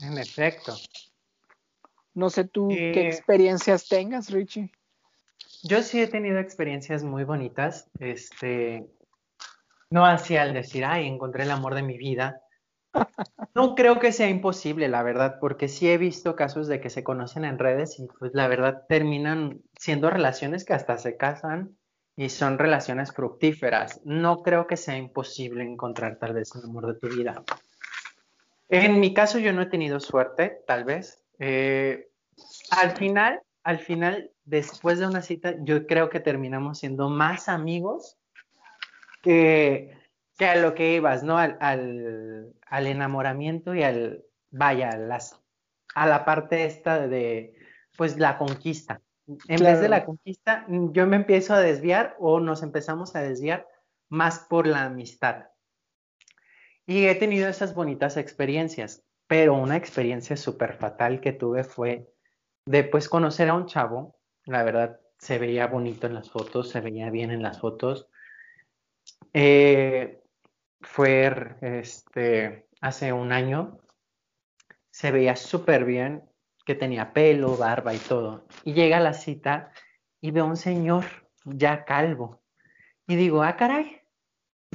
En 0.00 0.18
efecto. 0.18 0.74
No 2.12 2.28
sé 2.28 2.44
tú 2.44 2.68
qué 2.68 3.00
eh, 3.00 3.08
experiencias 3.08 3.88
tengas, 3.88 4.30
Richie. 4.30 4.70
Yo 5.62 5.82
sí 5.82 6.00
he 6.00 6.06
tenido 6.06 6.38
experiencias 6.38 7.02
muy 7.02 7.24
bonitas, 7.24 7.88
este, 7.98 8.86
no 9.90 10.04
así 10.04 10.36
al 10.36 10.52
decir, 10.52 10.84
ay, 10.84 11.06
encontré 11.06 11.44
el 11.44 11.50
amor 11.50 11.74
de 11.74 11.82
mi 11.82 11.96
vida, 11.96 12.42
no 13.54 13.74
creo 13.74 14.00
que 14.00 14.12
sea 14.12 14.28
imposible, 14.28 14.88
la 14.88 15.02
verdad, 15.02 15.38
porque 15.40 15.68
sí 15.68 15.88
he 15.88 15.98
visto 15.98 16.36
casos 16.36 16.66
de 16.66 16.80
que 16.80 16.90
se 16.90 17.04
conocen 17.04 17.44
en 17.44 17.58
redes 17.58 17.98
y 17.98 18.06
pues 18.18 18.32
la 18.34 18.48
verdad 18.48 18.84
terminan 18.88 19.62
siendo 19.78 20.10
relaciones 20.10 20.64
que 20.64 20.74
hasta 20.74 20.98
se 20.98 21.16
casan 21.16 21.76
y 22.16 22.28
son 22.28 22.58
relaciones 22.58 23.12
fructíferas. 23.12 24.00
No 24.04 24.42
creo 24.42 24.66
que 24.66 24.76
sea 24.76 24.96
imposible 24.96 25.64
encontrar 25.64 26.18
tal 26.18 26.34
vez 26.34 26.54
el 26.54 26.64
amor 26.64 26.86
de 26.86 27.00
tu 27.00 27.14
vida. 27.14 27.42
En 28.68 29.00
mi 29.00 29.14
caso 29.14 29.38
yo 29.38 29.52
no 29.52 29.62
he 29.62 29.66
tenido 29.66 30.00
suerte, 30.00 30.62
tal 30.66 30.84
vez. 30.84 31.20
Eh, 31.38 32.08
al 32.70 32.92
final, 32.96 33.40
al 33.62 33.78
final, 33.78 34.30
después 34.44 34.98
de 34.98 35.06
una 35.06 35.22
cita, 35.22 35.54
yo 35.60 35.86
creo 35.86 36.10
que 36.10 36.20
terminamos 36.20 36.78
siendo 36.78 37.08
más 37.08 37.48
amigos 37.48 38.16
que 39.22 39.92
a 40.40 40.56
lo 40.56 40.74
que 40.74 40.94
ibas, 40.94 41.22
¿no? 41.22 41.38
Al, 41.38 42.52
enamoramiento 42.86 43.74
y 43.74 43.82
al, 43.82 44.24
vaya, 44.50 44.96
las, 44.96 45.40
a 45.94 46.06
la 46.06 46.24
parte 46.24 46.64
esta 46.64 47.06
de, 47.06 47.54
pues, 47.96 48.18
la 48.18 48.38
conquista. 48.38 49.00
En 49.48 49.62
vez 49.62 49.80
de 49.80 49.88
la 49.88 50.04
conquista, 50.04 50.66
yo 50.68 51.06
me 51.06 51.16
empiezo 51.16 51.54
a 51.54 51.60
desviar 51.60 52.14
o 52.18 52.40
nos 52.40 52.62
empezamos 52.62 53.16
a 53.16 53.22
desviar 53.22 53.66
más 54.10 54.40
por 54.40 54.66
la 54.66 54.84
amistad. 54.84 55.46
Y 56.86 57.06
he 57.06 57.14
tenido 57.14 57.48
esas 57.48 57.74
bonitas 57.74 58.18
experiencias, 58.18 59.02
pero 59.26 59.54
una 59.54 59.76
experiencia 59.76 60.36
súper 60.36 60.74
fatal 60.74 61.20
que 61.20 61.32
tuve 61.32 61.64
fue 61.64 62.12
de 62.66 62.84
pues 62.84 63.08
conocer 63.08 63.48
a 63.48 63.54
un 63.54 63.66
chavo, 63.66 64.18
la 64.44 64.62
verdad 64.62 65.00
se 65.18 65.38
veía 65.38 65.66
bonito 65.66 66.06
en 66.06 66.14
las 66.14 66.30
fotos, 66.30 66.68
se 66.70 66.80
veía 66.80 67.10
bien 67.10 67.30
en 67.30 67.42
las 67.42 67.60
fotos. 67.60 68.08
Eh, 69.32 70.22
fue 70.80 71.56
este, 71.62 72.63
hace 72.84 73.14
un 73.14 73.32
año, 73.32 73.78
se 74.90 75.10
veía 75.10 75.36
súper 75.36 75.86
bien, 75.86 76.22
que 76.66 76.74
tenía 76.74 77.14
pelo, 77.14 77.56
barba 77.56 77.94
y 77.94 77.98
todo. 77.98 78.46
Y 78.62 78.74
llega 78.74 78.98
a 78.98 79.00
la 79.00 79.14
cita 79.14 79.72
y 80.20 80.30
veo 80.30 80.44
a 80.44 80.48
un 80.48 80.56
señor 80.58 81.06
ya 81.46 81.86
calvo. 81.86 82.42
Y 83.06 83.16
digo, 83.16 83.42
ah, 83.42 83.56
caray, 83.56 84.02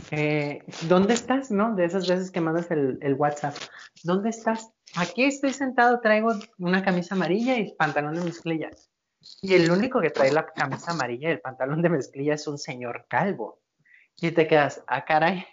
eh, 0.09 0.63
¿dónde 0.87 1.13
estás? 1.13 1.51
¿No? 1.51 1.75
De 1.75 1.85
esas 1.85 2.07
veces 2.07 2.31
que 2.31 2.41
mandas 2.41 2.71
el, 2.71 3.13
WhatsApp. 3.13 3.55
¿Dónde 4.03 4.29
estás? 4.29 4.71
Aquí 4.95 5.25
estoy 5.25 5.53
sentado, 5.53 5.99
traigo 5.99 6.31
una 6.57 6.83
camisa 6.83 7.13
amarilla 7.13 7.59
y 7.59 7.75
pantalón 7.75 8.15
de 8.15 8.23
mezclillas. 8.23 8.89
Y 9.39 9.53
el 9.53 9.69
único 9.69 10.01
que 10.01 10.09
trae 10.09 10.31
la 10.31 10.47
camisa 10.47 10.93
amarilla 10.93 11.29
y 11.29 11.33
el 11.33 11.41
pantalón 11.41 11.83
de 11.83 11.89
mezclilla 11.89 12.33
es 12.33 12.47
un 12.47 12.57
señor 12.57 13.05
calvo. 13.07 13.61
Y 14.19 14.31
te 14.31 14.47
quedas, 14.47 14.83
ah, 14.87 15.05
caray, 15.05 15.45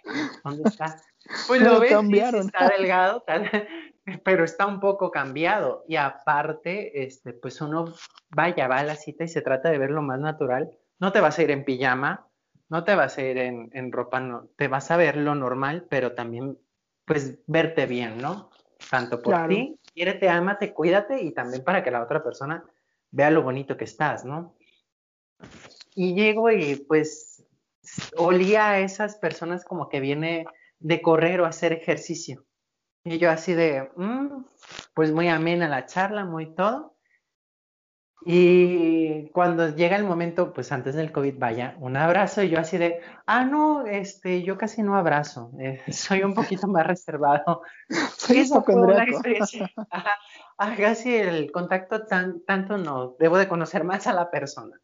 ¿dónde 0.43 0.63
está? 0.67 0.99
Pues 1.47 1.61
lo 1.61 1.79
ves, 1.79 1.93
está 2.33 2.69
delgado, 2.69 3.23
pero 4.23 4.43
está 4.43 4.65
un 4.65 4.79
poco 4.79 5.11
cambiado. 5.11 5.83
Y 5.87 5.95
aparte, 5.95 7.03
este, 7.03 7.33
pues 7.33 7.61
uno 7.61 7.85
vaya, 8.29 8.67
va 8.67 8.79
a 8.79 8.83
la 8.83 8.95
cita 8.95 9.23
y 9.23 9.27
se 9.27 9.41
trata 9.41 9.69
de 9.69 9.77
ver 9.77 9.91
lo 9.91 10.01
más 10.01 10.19
natural. 10.19 10.71
No 10.99 11.11
te 11.11 11.19
vas 11.19 11.37
a 11.37 11.43
ir 11.43 11.51
en 11.51 11.65
pijama, 11.65 12.27
no 12.69 12.83
te 12.83 12.95
vas 12.95 13.17
a 13.17 13.21
ir 13.21 13.37
en, 13.37 13.69
en 13.73 13.91
ropa, 13.91 14.19
no, 14.19 14.49
te 14.57 14.67
vas 14.67 14.91
a 14.91 14.97
ver 14.97 15.17
lo 15.17 15.35
normal, 15.35 15.85
pero 15.89 16.13
también, 16.13 16.57
pues, 17.05 17.39
verte 17.47 17.85
bien, 17.85 18.17
¿no? 18.17 18.49
Tanto 18.89 19.21
por 19.21 19.47
ti, 19.47 19.79
quiérete, 19.93 20.29
ámate, 20.29 20.73
cuídate 20.73 21.21
y 21.21 21.31
también 21.31 21.63
para 21.63 21.83
que 21.83 21.91
la 21.91 22.03
otra 22.03 22.23
persona 22.23 22.63
vea 23.11 23.31
lo 23.31 23.41
bonito 23.41 23.75
que 23.75 23.85
estás, 23.85 24.23
¿no? 24.23 24.55
Y 25.95 26.13
llego 26.13 26.51
y 26.51 26.75
pues 26.75 27.43
olía 28.17 28.69
a 28.69 28.79
esas 28.79 29.17
personas 29.17 29.65
como 29.65 29.89
que 29.89 29.99
viene 29.99 30.45
de 30.79 31.01
correr 31.01 31.41
o 31.41 31.45
hacer 31.45 31.73
ejercicio. 31.73 32.45
Y 33.03 33.19
yo 33.19 33.29
así 33.31 33.53
de, 33.53 33.89
mm, 33.95 34.45
pues 34.93 35.11
muy 35.11 35.29
amena 35.29 35.69
la 35.69 35.85
charla, 35.85 36.25
muy 36.25 36.53
todo. 36.53 36.97
Y 38.25 39.29
cuando 39.29 39.73
llega 39.73 39.95
el 39.95 40.03
momento, 40.03 40.51
pues 40.51 40.71
antes 40.71 40.95
del 40.95 41.11
COVID, 41.11 41.35
vaya, 41.37 41.77
un 41.79 41.95
abrazo 41.95 42.43
y 42.43 42.49
yo 42.49 42.59
así 42.59 42.77
de, 42.77 42.99
ah, 43.25 43.45
no, 43.45 43.85
este, 43.85 44.43
yo 44.43 44.57
casi 44.57 44.81
no 44.81 44.97
abrazo, 44.97 45.51
eh, 45.59 45.81
soy 45.91 46.23
un 46.23 46.33
poquito 46.33 46.67
más 46.67 46.85
reservado. 46.85 47.61
Soy 48.17 48.39
Eso 48.39 48.61
fue 48.63 48.75
una 48.75 49.03
experiencia. 49.03 49.71
casi 50.57 51.15
el 51.15 51.51
contacto 51.51 52.05
tan, 52.05 52.43
tanto 52.43 52.77
no, 52.77 53.15
debo 53.19 53.37
de 53.37 53.47
conocer 53.47 53.85
más 53.85 54.07
a 54.07 54.13
la 54.13 54.29
persona. 54.29 54.77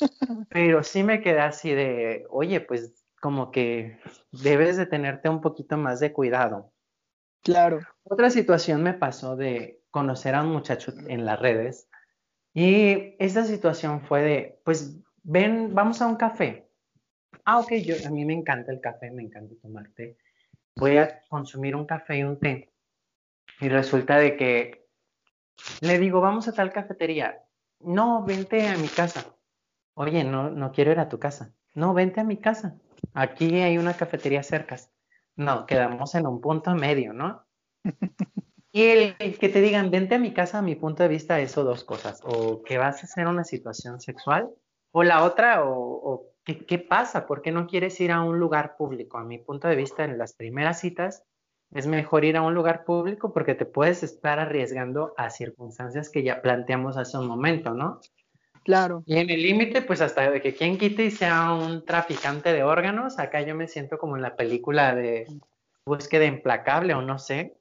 Pero 0.50 0.82
sí 0.82 1.04
me 1.04 1.20
quedé 1.20 1.40
así 1.40 1.70
de, 1.70 2.24
oye, 2.30 2.60
pues 2.60 3.07
como 3.20 3.50
que 3.50 3.98
debes 4.32 4.76
de 4.76 4.86
tenerte 4.86 5.28
un 5.28 5.40
poquito 5.40 5.76
más 5.76 6.00
de 6.00 6.12
cuidado. 6.12 6.72
Claro. 7.42 7.80
Otra 8.04 8.30
situación 8.30 8.82
me 8.82 8.94
pasó 8.94 9.36
de 9.36 9.82
conocer 9.90 10.34
a 10.34 10.42
un 10.42 10.50
muchacho 10.50 10.92
en 11.08 11.24
las 11.24 11.38
redes 11.38 11.88
y 12.54 13.16
esa 13.18 13.44
situación 13.44 14.02
fue 14.02 14.22
de, 14.22 14.60
pues 14.64 14.96
ven, 15.22 15.74
vamos 15.74 16.02
a 16.02 16.06
un 16.06 16.16
café. 16.16 16.68
Ah, 17.44 17.58
ok, 17.58 17.74
yo, 17.74 17.94
a 18.06 18.10
mí 18.10 18.24
me 18.24 18.34
encanta 18.34 18.72
el 18.72 18.80
café, 18.80 19.10
me 19.10 19.22
encanta 19.22 19.54
tomar 19.62 19.88
té. 19.94 20.16
Voy 20.76 20.98
a 20.98 21.22
consumir 21.28 21.74
un 21.74 21.86
café 21.86 22.18
y 22.18 22.22
un 22.22 22.38
té. 22.38 22.72
Y 23.60 23.68
resulta 23.68 24.18
de 24.18 24.36
que 24.36 24.86
le 25.80 25.98
digo, 25.98 26.20
vamos 26.20 26.48
a 26.48 26.52
tal 26.52 26.72
cafetería. 26.72 27.42
No, 27.80 28.24
vente 28.24 28.68
a 28.68 28.76
mi 28.76 28.88
casa 28.88 29.34
oye, 29.98 30.22
no, 30.22 30.48
no 30.50 30.70
quiero 30.70 30.92
ir 30.92 31.00
a 31.00 31.08
tu 31.08 31.18
casa. 31.18 31.52
No, 31.74 31.92
vente 31.92 32.20
a 32.20 32.24
mi 32.24 32.36
casa. 32.36 32.76
Aquí 33.18 33.60
hay 33.60 33.78
una 33.78 33.94
cafetería 33.94 34.44
cerca. 34.44 34.76
No, 35.34 35.66
quedamos 35.66 36.14
en 36.14 36.24
un 36.24 36.40
punto 36.40 36.72
medio, 36.74 37.12
¿no? 37.12 37.44
Y 38.70 38.82
el, 38.82 39.16
que 39.38 39.48
te 39.48 39.62
digan, 39.62 39.90
vente 39.90 40.16
a 40.16 40.18
mi 40.18 40.34
casa, 40.34 40.58
a 40.58 40.62
mi 40.62 40.76
punto 40.76 41.02
de 41.02 41.08
vista, 41.08 41.40
eso 41.40 41.64
dos 41.64 41.84
cosas. 41.84 42.20
O 42.22 42.62
que 42.62 42.76
vas 42.76 43.02
a 43.02 43.06
hacer 43.06 43.26
una 43.26 43.42
situación 43.42 43.98
sexual, 43.98 44.50
o 44.92 45.02
la 45.02 45.24
otra, 45.24 45.64
o, 45.64 46.26
¿qué, 46.44 46.64
¿qué, 46.66 46.78
pasa? 46.78 47.26
¿Por 47.26 47.40
qué 47.40 47.50
no 47.50 47.66
quieres 47.66 47.98
ir 48.00 48.12
a 48.12 48.22
un 48.22 48.38
lugar 48.38 48.76
público? 48.76 49.16
A 49.16 49.24
mi 49.24 49.38
punto 49.38 49.66
de 49.66 49.74
vista, 49.74 50.04
en 50.04 50.18
las 50.18 50.34
primeras 50.34 50.80
citas, 50.80 51.24
es 51.72 51.86
mejor 51.86 52.26
ir 52.26 52.36
a 52.36 52.42
un 52.42 52.54
lugar 52.54 52.84
público 52.84 53.32
porque 53.32 53.54
te 53.54 53.64
puedes 53.64 54.02
estar 54.02 54.38
arriesgando 54.38 55.14
a 55.16 55.30
circunstancias 55.30 56.10
que 56.10 56.22
ya 56.22 56.42
planteamos 56.42 56.98
hace 56.98 57.16
un 57.16 57.26
momento, 57.26 57.72
¿no? 57.72 58.00
Claro. 58.68 59.02
Y 59.06 59.16
en 59.16 59.30
el 59.30 59.42
límite, 59.42 59.80
pues 59.80 60.02
hasta 60.02 60.30
de 60.30 60.42
que 60.42 60.52
quien 60.52 60.76
quite 60.76 61.06
y 61.06 61.10
sea 61.10 61.54
un 61.54 61.86
traficante 61.86 62.52
de 62.52 62.64
órganos, 62.64 63.18
acá 63.18 63.40
yo 63.40 63.54
me 63.54 63.66
siento 63.66 63.96
como 63.96 64.16
en 64.16 64.20
la 64.20 64.36
película 64.36 64.94
de 64.94 65.26
búsqueda 65.86 66.26
implacable 66.26 66.92
o 66.92 67.00
no 67.00 67.18
sé. 67.18 67.56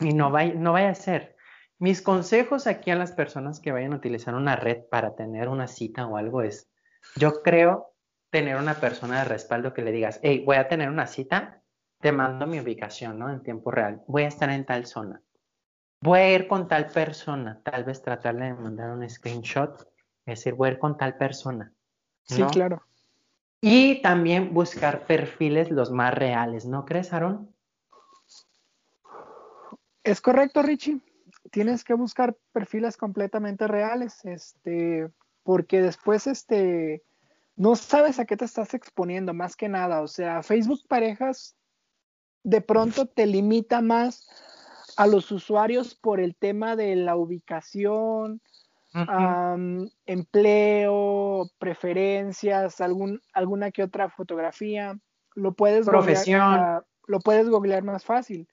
Y 0.00 0.12
no 0.12 0.32
vaya, 0.32 0.54
no 0.54 0.72
vaya 0.72 0.88
a 0.88 0.96
ser. 0.96 1.36
Mis 1.78 2.02
consejos 2.02 2.66
aquí 2.66 2.90
a 2.90 2.96
las 2.96 3.12
personas 3.12 3.60
que 3.60 3.70
vayan 3.70 3.92
a 3.92 3.96
utilizar 3.98 4.34
una 4.34 4.56
red 4.56 4.78
para 4.90 5.14
tener 5.14 5.46
una 5.46 5.68
cita 5.68 6.04
o 6.08 6.16
algo 6.16 6.42
es, 6.42 6.68
yo 7.14 7.40
creo 7.44 7.94
tener 8.30 8.56
una 8.56 8.74
persona 8.74 9.20
de 9.20 9.26
respaldo 9.26 9.72
que 9.72 9.82
le 9.82 9.92
digas, 9.92 10.18
hey, 10.24 10.42
voy 10.44 10.56
a 10.56 10.66
tener 10.66 10.88
una 10.88 11.06
cita, 11.06 11.62
te 12.00 12.10
mando 12.10 12.48
mi 12.48 12.58
ubicación, 12.58 13.20
¿no? 13.20 13.30
En 13.30 13.44
tiempo 13.44 13.70
real. 13.70 14.02
Voy 14.08 14.24
a 14.24 14.28
estar 14.28 14.50
en 14.50 14.66
tal 14.66 14.84
zona. 14.84 15.22
Voy 16.00 16.18
a 16.18 16.34
ir 16.34 16.48
con 16.48 16.66
tal 16.66 16.88
persona. 16.88 17.60
Tal 17.62 17.84
vez 17.84 18.02
tratarle 18.02 18.46
de 18.46 18.54
mandar 18.54 18.90
un 18.90 19.08
screenshot 19.08 19.91
es 20.26 20.38
decir, 20.38 20.54
voy 20.54 20.68
a 20.68 20.72
ir 20.72 20.78
con 20.78 20.96
tal 20.96 21.16
persona. 21.16 21.72
Sí, 22.24 22.42
claro. 22.44 22.82
Y 23.60 24.02
también 24.02 24.52
buscar 24.52 25.06
perfiles 25.06 25.70
los 25.70 25.90
más 25.90 26.14
reales, 26.14 26.66
¿no 26.66 26.84
crees, 26.84 27.12
Aaron? 27.12 27.54
Es 30.02 30.20
correcto, 30.20 30.62
Richie. 30.62 31.00
Tienes 31.50 31.84
que 31.84 31.94
buscar 31.94 32.36
perfiles 32.52 32.96
completamente 32.96 33.68
reales, 33.68 34.24
este, 34.24 35.10
porque 35.44 35.80
después, 35.80 36.26
este, 36.26 37.04
no 37.56 37.76
sabes 37.76 38.18
a 38.18 38.24
qué 38.24 38.36
te 38.36 38.44
estás 38.44 38.74
exponiendo, 38.74 39.32
más 39.34 39.54
que 39.54 39.68
nada. 39.68 40.02
O 40.02 40.08
sea, 40.08 40.42
Facebook 40.42 40.80
Parejas 40.88 41.56
de 42.42 42.60
pronto 42.60 43.06
te 43.06 43.26
limita 43.26 43.80
más 43.80 44.28
a 44.96 45.06
los 45.06 45.30
usuarios 45.30 45.94
por 45.94 46.20
el 46.20 46.34
tema 46.34 46.76
de 46.76 46.96
la 46.96 47.16
ubicación, 47.16 48.40
empleo, 50.06 51.50
preferencias, 51.58 52.80
algún, 52.80 53.20
alguna 53.32 53.70
que 53.70 53.82
otra 53.82 54.08
fotografía. 54.10 54.98
Lo 55.34 55.52
puedes 55.52 55.86
Profesión. 55.86 56.82
lo 57.06 57.20
puedes 57.20 57.48
googlear 57.48 57.82
más 57.82 58.04
fácil. 58.04 58.46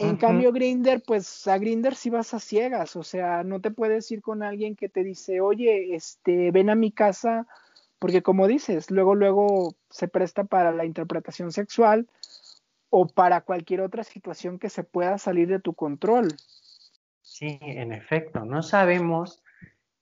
En 0.00 0.16
cambio, 0.16 0.50
Grinder, 0.50 1.02
pues 1.06 1.46
a 1.46 1.58
Grinder 1.58 1.94
sí 1.94 2.08
vas 2.08 2.32
a 2.32 2.40
ciegas, 2.40 2.96
o 2.96 3.02
sea, 3.02 3.44
no 3.44 3.60
te 3.60 3.70
puedes 3.70 4.10
ir 4.10 4.22
con 4.22 4.42
alguien 4.42 4.74
que 4.74 4.88
te 4.88 5.04
dice, 5.04 5.42
oye, 5.42 5.94
este, 5.94 6.50
ven 6.52 6.70
a 6.70 6.74
mi 6.74 6.90
casa, 6.90 7.46
porque 7.98 8.22
como 8.22 8.46
dices, 8.46 8.90
luego, 8.90 9.14
luego 9.14 9.74
se 9.90 10.08
presta 10.08 10.44
para 10.44 10.72
la 10.72 10.86
interpretación 10.86 11.52
sexual 11.52 12.08
o 12.88 13.08
para 13.08 13.42
cualquier 13.42 13.82
otra 13.82 14.02
situación 14.02 14.58
que 14.58 14.70
se 14.70 14.84
pueda 14.84 15.18
salir 15.18 15.48
de 15.48 15.60
tu 15.60 15.74
control. 15.74 16.28
Sí, 17.20 17.58
en 17.60 17.92
efecto, 17.92 18.46
no 18.46 18.62
sabemos 18.62 19.42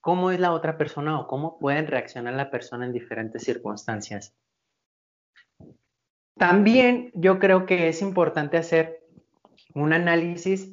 cómo 0.00 0.30
es 0.30 0.40
la 0.40 0.52
otra 0.52 0.78
persona 0.78 1.18
o 1.20 1.26
cómo 1.26 1.58
pueden 1.58 1.86
reaccionar 1.86 2.34
la 2.34 2.50
persona 2.50 2.86
en 2.86 2.92
diferentes 2.92 3.42
circunstancias. 3.42 4.34
También 6.36 7.10
yo 7.14 7.38
creo 7.38 7.66
que 7.66 7.88
es 7.88 8.00
importante 8.00 8.56
hacer 8.56 9.04
un 9.74 9.92
análisis 9.92 10.72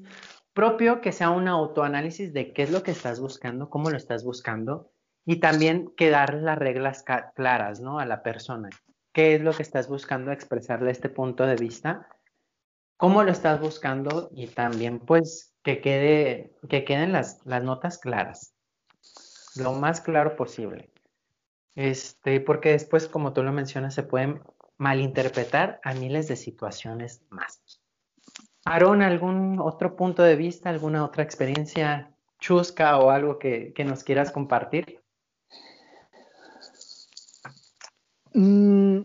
propio 0.53 1.01
que 1.01 1.11
sea 1.11 1.31
un 1.31 1.47
autoanálisis 1.47 2.33
de 2.33 2.53
qué 2.53 2.63
es 2.63 2.71
lo 2.71 2.83
que 2.83 2.91
estás 2.91 3.19
buscando, 3.19 3.69
cómo 3.69 3.89
lo 3.89 3.97
estás 3.97 4.23
buscando 4.23 4.91
y 5.25 5.39
también 5.39 5.91
que 5.97 6.11
dar 6.11 6.35
las 6.35 6.57
reglas 6.57 7.03
claras, 7.35 7.81
¿no? 7.81 7.99
A 7.99 8.05
la 8.05 8.21
persona. 8.21 8.69
¿Qué 9.11 9.35
es 9.35 9.41
lo 9.41 9.53
que 9.53 9.63
estás 9.63 9.89
buscando 9.89 10.31
expresarle 10.31 10.91
este 10.91 11.09
punto 11.09 11.47
de 11.47 11.55
vista? 11.55 12.07
¿Cómo 12.97 13.23
lo 13.23 13.31
estás 13.31 13.59
buscando? 13.59 14.29
Y 14.33 14.47
también, 14.47 14.99
pues, 14.99 15.55
que, 15.63 15.81
quede, 15.81 16.55
que 16.69 16.85
queden 16.85 17.11
las, 17.11 17.41
las 17.45 17.63
notas 17.63 17.97
claras 17.97 18.54
lo 19.57 19.73
más 19.73 20.01
claro 20.01 20.35
posible. 20.35 20.91
Este, 21.75 22.39
porque 22.39 22.71
después, 22.71 23.07
como 23.07 23.33
tú 23.33 23.43
lo 23.43 23.51
mencionas, 23.51 23.93
se 23.93 24.03
pueden 24.03 24.41
malinterpretar 24.77 25.79
a 25.83 25.93
miles 25.93 26.27
de 26.27 26.35
situaciones 26.35 27.21
más. 27.29 27.61
Aaron, 28.65 29.01
¿algún 29.01 29.59
otro 29.59 29.95
punto 29.95 30.23
de 30.23 30.35
vista, 30.35 30.69
alguna 30.69 31.05
otra 31.05 31.23
experiencia 31.23 32.11
chusca 32.39 32.97
o 32.97 33.11
algo 33.11 33.37
que, 33.37 33.73
nos 33.85 34.03
quieras 34.03 34.31
compartir? 34.31 35.01
Mm, 38.33 39.01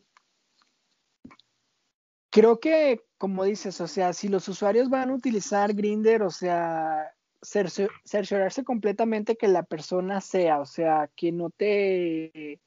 creo 2.31 2.59
que, 2.59 3.05
como 3.19 3.45
dices, 3.45 3.81
o 3.81 3.87
sea, 3.87 4.13
si 4.13 4.29
los 4.29 4.49
usuarios 4.49 4.89
van 4.89 5.11
a 5.11 5.15
utilizar 5.15 5.75
Grinder, 5.75 6.23
o 6.23 6.31
sea, 6.31 7.13
cerciorarse 7.43 8.65
completamente 8.65 9.37
que 9.37 9.49
la 9.49 9.63
persona 9.63 10.21
sea, 10.21 10.61
o 10.61 10.67
sea, 10.67 11.09
que 11.15 11.33
no 11.33 11.51
te 11.51 12.61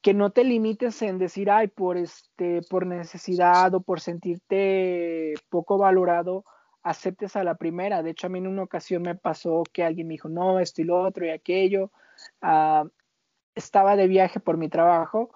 que 0.00 0.14
no 0.14 0.30
te 0.30 0.44
limites 0.44 1.02
en 1.02 1.18
decir, 1.18 1.50
ay, 1.50 1.66
por 1.66 1.96
este, 1.96 2.62
por 2.70 2.86
necesidad 2.86 3.74
o 3.74 3.80
por 3.80 4.00
sentirte 4.00 5.34
poco 5.48 5.78
valorado, 5.78 6.44
aceptes 6.82 7.34
a 7.34 7.42
la 7.42 7.56
primera. 7.56 8.04
De 8.04 8.10
hecho, 8.10 8.28
a 8.28 8.30
mí 8.30 8.38
en 8.38 8.46
una 8.46 8.62
ocasión 8.62 9.02
me 9.02 9.16
pasó 9.16 9.64
que 9.72 9.82
alguien 9.82 10.06
me 10.06 10.14
dijo, 10.14 10.28
no, 10.28 10.60
esto 10.60 10.80
y 10.80 10.84
lo 10.84 11.02
otro 11.02 11.26
y 11.26 11.30
aquello. 11.30 11.90
Ah, 12.40 12.84
estaba 13.56 13.96
de 13.96 14.06
viaje 14.06 14.38
por 14.38 14.58
mi 14.58 14.68
trabajo 14.68 15.30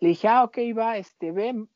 le 0.00 0.08
dije, 0.08 0.28
ah, 0.28 0.44
ok, 0.44 0.58
va, 0.76 0.98
este, 0.98 1.32
ven, 1.32 1.68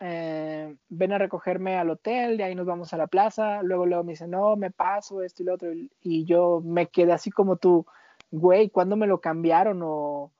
eh, 0.00 0.76
ven 0.88 1.12
a 1.12 1.18
recogerme 1.18 1.76
al 1.76 1.90
hotel, 1.90 2.36
de 2.36 2.44
ahí 2.44 2.54
nos 2.54 2.66
vamos 2.66 2.92
a 2.92 2.96
la 2.96 3.06
plaza. 3.06 3.62
Luego, 3.62 3.86
luego 3.86 4.04
me 4.04 4.12
dice, 4.12 4.26
no, 4.26 4.56
me 4.56 4.70
paso 4.70 5.22
esto 5.22 5.42
y 5.42 5.46
lo 5.46 5.54
otro. 5.54 5.70
Y 6.00 6.24
yo 6.24 6.60
me 6.64 6.88
quedé 6.88 7.12
así 7.12 7.30
como 7.30 7.56
tú, 7.56 7.86
güey, 8.30 8.70
¿cuándo 8.70 8.96
me 8.96 9.06
lo 9.06 9.20
cambiaron? 9.20 9.82
O, 9.82 10.32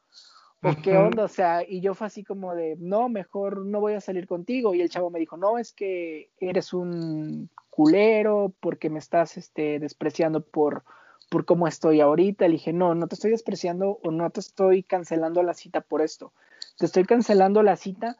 o 0.62 0.70
qué 0.82 0.96
onda, 0.96 1.24
o 1.24 1.28
sea, 1.28 1.62
y 1.66 1.80
yo 1.80 1.94
fue 1.94 2.08
así 2.08 2.24
como 2.24 2.54
de, 2.54 2.76
no, 2.78 3.08
mejor 3.08 3.64
no 3.64 3.80
voy 3.80 3.94
a 3.94 4.00
salir 4.00 4.26
contigo. 4.26 4.74
Y 4.74 4.80
el 4.80 4.90
chavo 4.90 5.10
me 5.10 5.20
dijo, 5.20 5.36
no, 5.36 5.58
es 5.58 5.72
que 5.72 6.30
eres 6.38 6.72
un 6.72 7.50
culero 7.70 8.52
porque 8.60 8.90
me 8.90 8.98
estás 8.98 9.36
este, 9.36 9.78
despreciando 9.78 10.44
por, 10.44 10.84
por 11.30 11.44
cómo 11.44 11.68
estoy 11.68 12.00
ahorita. 12.00 12.46
Le 12.48 12.52
dije, 12.52 12.72
no, 12.72 12.94
no 12.94 13.06
te 13.06 13.14
estoy 13.14 13.30
despreciando 13.30 14.00
o 14.02 14.10
no 14.10 14.30
te 14.30 14.40
estoy 14.40 14.82
cancelando 14.82 15.42
la 15.42 15.54
cita 15.54 15.80
por 15.80 16.02
esto 16.02 16.32
te 16.78 16.86
estoy 16.86 17.04
cancelando 17.04 17.62
la 17.62 17.76
cita 17.76 18.16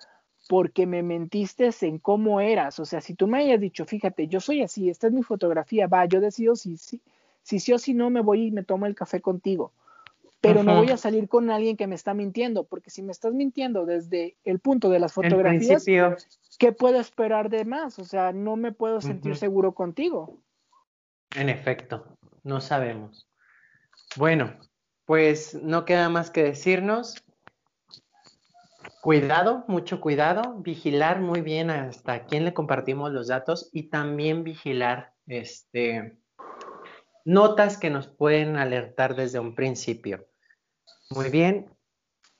porque 0.48 0.86
me 0.86 1.02
mentiste 1.02 1.70
en 1.82 1.98
cómo 1.98 2.40
eras. 2.40 2.78
O 2.78 2.84
sea, 2.84 3.00
si 3.00 3.14
tú 3.14 3.26
me 3.26 3.38
hayas 3.38 3.60
dicho, 3.60 3.84
fíjate, 3.84 4.28
yo 4.28 4.40
soy 4.40 4.62
así, 4.62 4.88
esta 4.88 5.08
es 5.08 5.12
mi 5.12 5.22
fotografía, 5.22 5.86
va, 5.86 6.04
yo 6.06 6.20
decido 6.20 6.56
si, 6.56 6.76
si, 6.76 7.00
si 7.42 7.60
sí 7.60 7.72
o 7.72 7.78
si 7.78 7.94
no 7.94 8.10
me 8.10 8.20
voy 8.20 8.46
y 8.46 8.50
me 8.50 8.62
tomo 8.62 8.86
el 8.86 8.94
café 8.94 9.20
contigo. 9.20 9.72
Pero 10.40 10.62
no 10.62 10.76
voy 10.76 10.90
a 10.90 10.96
salir 10.96 11.28
con 11.28 11.50
alguien 11.50 11.76
que 11.76 11.88
me 11.88 11.96
está 11.96 12.14
mintiendo, 12.14 12.64
porque 12.64 12.90
si 12.90 13.02
me 13.02 13.10
estás 13.10 13.32
mintiendo 13.32 13.84
desde 13.84 14.36
el 14.44 14.60
punto 14.60 14.90
de 14.90 15.00
las 15.00 15.12
fotografías, 15.12 15.84
¿qué 16.58 16.72
puedo 16.72 17.00
esperar 17.00 17.50
de 17.50 17.64
más? 17.64 17.98
O 17.98 18.04
sea, 18.04 18.32
no 18.32 18.54
me 18.54 18.70
puedo 18.70 19.00
sentir 19.00 19.34
seguro 19.34 19.72
contigo. 19.72 20.38
En 21.34 21.48
efecto, 21.48 22.16
no 22.44 22.60
sabemos. 22.60 23.28
Bueno, 24.16 24.52
pues 25.04 25.54
no 25.62 25.84
queda 25.84 26.08
más 26.10 26.30
que 26.30 26.44
decirnos 26.44 27.25
Cuidado, 29.06 29.64
mucho 29.68 30.00
cuidado, 30.00 30.56
vigilar 30.62 31.20
muy 31.20 31.40
bien 31.40 31.70
hasta 31.70 32.26
quién 32.26 32.44
le 32.44 32.52
compartimos 32.52 33.12
los 33.12 33.28
datos 33.28 33.70
y 33.72 33.84
también 33.84 34.42
vigilar 34.42 35.14
este, 35.28 36.18
notas 37.24 37.78
que 37.78 37.88
nos 37.88 38.08
pueden 38.08 38.56
alertar 38.56 39.14
desde 39.14 39.38
un 39.38 39.54
principio. 39.54 40.26
Muy 41.10 41.30
bien, 41.30 41.70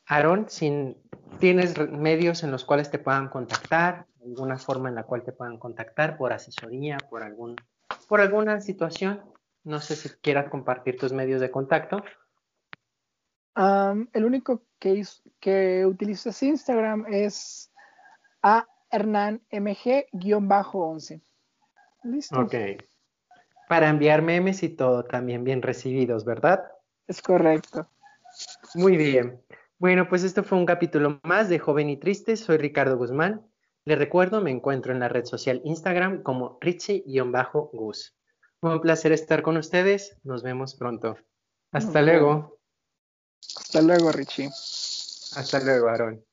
Aaron, 0.07 0.47
si 0.49 0.97
tienes 1.39 1.79
medios 1.89 2.43
en 2.43 2.51
los 2.51 2.65
cuales 2.65 2.91
te 2.91 2.99
puedan 2.99 3.29
contactar, 3.29 4.09
alguna 4.25 4.59
forma 4.59 4.89
en 4.89 4.97
la 4.97 5.05
cual 5.05 5.23
te 5.23 5.31
puedan 5.31 5.61
contactar 5.61 6.19
por 6.19 6.33
asesoría, 6.33 6.99
por, 7.09 7.23
algún, 7.23 7.55
por 8.09 8.21
alguna 8.21 8.61
situación, 8.61 9.23
no 9.63 9.79
sé 9.79 9.95
si 9.95 10.09
quieras 10.21 10.51
compartir 10.51 10.97
tus 10.99 11.13
medios 11.13 11.41
de 11.41 11.53
contacto. 11.53 12.03
El 13.55 14.25
único 14.25 14.66
que, 14.79 15.05
que 15.41 15.87
utilizo 15.87 16.31
Instagram 16.41 17.07
es 17.09 17.73
a 18.43 18.67
Hernán 18.91 19.43
MG-11. 19.51 21.23
Listo. 22.05 22.41
Ok. 22.41 22.55
Para 23.69 23.89
enviar 23.89 24.23
memes 24.23 24.63
y 24.63 24.69
todo 24.69 25.05
también 25.05 25.43
bien 25.43 25.63
recibidos, 25.63 26.25
¿verdad? 26.25 26.65
Es 27.07 27.21
correcto. 27.21 27.89
Muy 28.75 28.97
bien. 28.97 29.43
Bueno, 29.79 30.09
pues 30.09 30.23
esto 30.23 30.45
fue 30.45 30.59
un 30.59 30.67
capítulo 30.67 31.21
más 31.23 31.49
de 31.49 31.59
Joven 31.59 31.91
y 31.91 31.97
Triste. 31.97 32.37
Soy 32.37 32.59
Ricardo 32.59 32.97
Guzmán. 32.97 33.47
Les 33.85 33.99
recuerdo, 33.99 34.41
me 34.41 34.51
encuentro 34.51 34.93
en 34.93 35.01
la 35.01 35.09
red 35.09 35.25
social 35.25 35.61
Instagram 35.65 36.23
como 36.23 36.59
Richie-Gus. 36.61 38.17
Fue 38.61 38.73
un 38.73 38.81
placer 38.81 39.13
estar 39.13 39.43
con 39.43 39.57
ustedes. 39.57 40.19
Nos 40.25 40.43
vemos 40.43 40.75
pronto. 40.75 41.17
Hasta 41.73 42.03
luego. 42.03 42.59
Hasta 43.55 43.83
luego, 43.83 44.11
Richie. 44.13 44.51
Hasta 45.37 45.61
luego, 45.61 45.89
Aaron. 45.89 46.25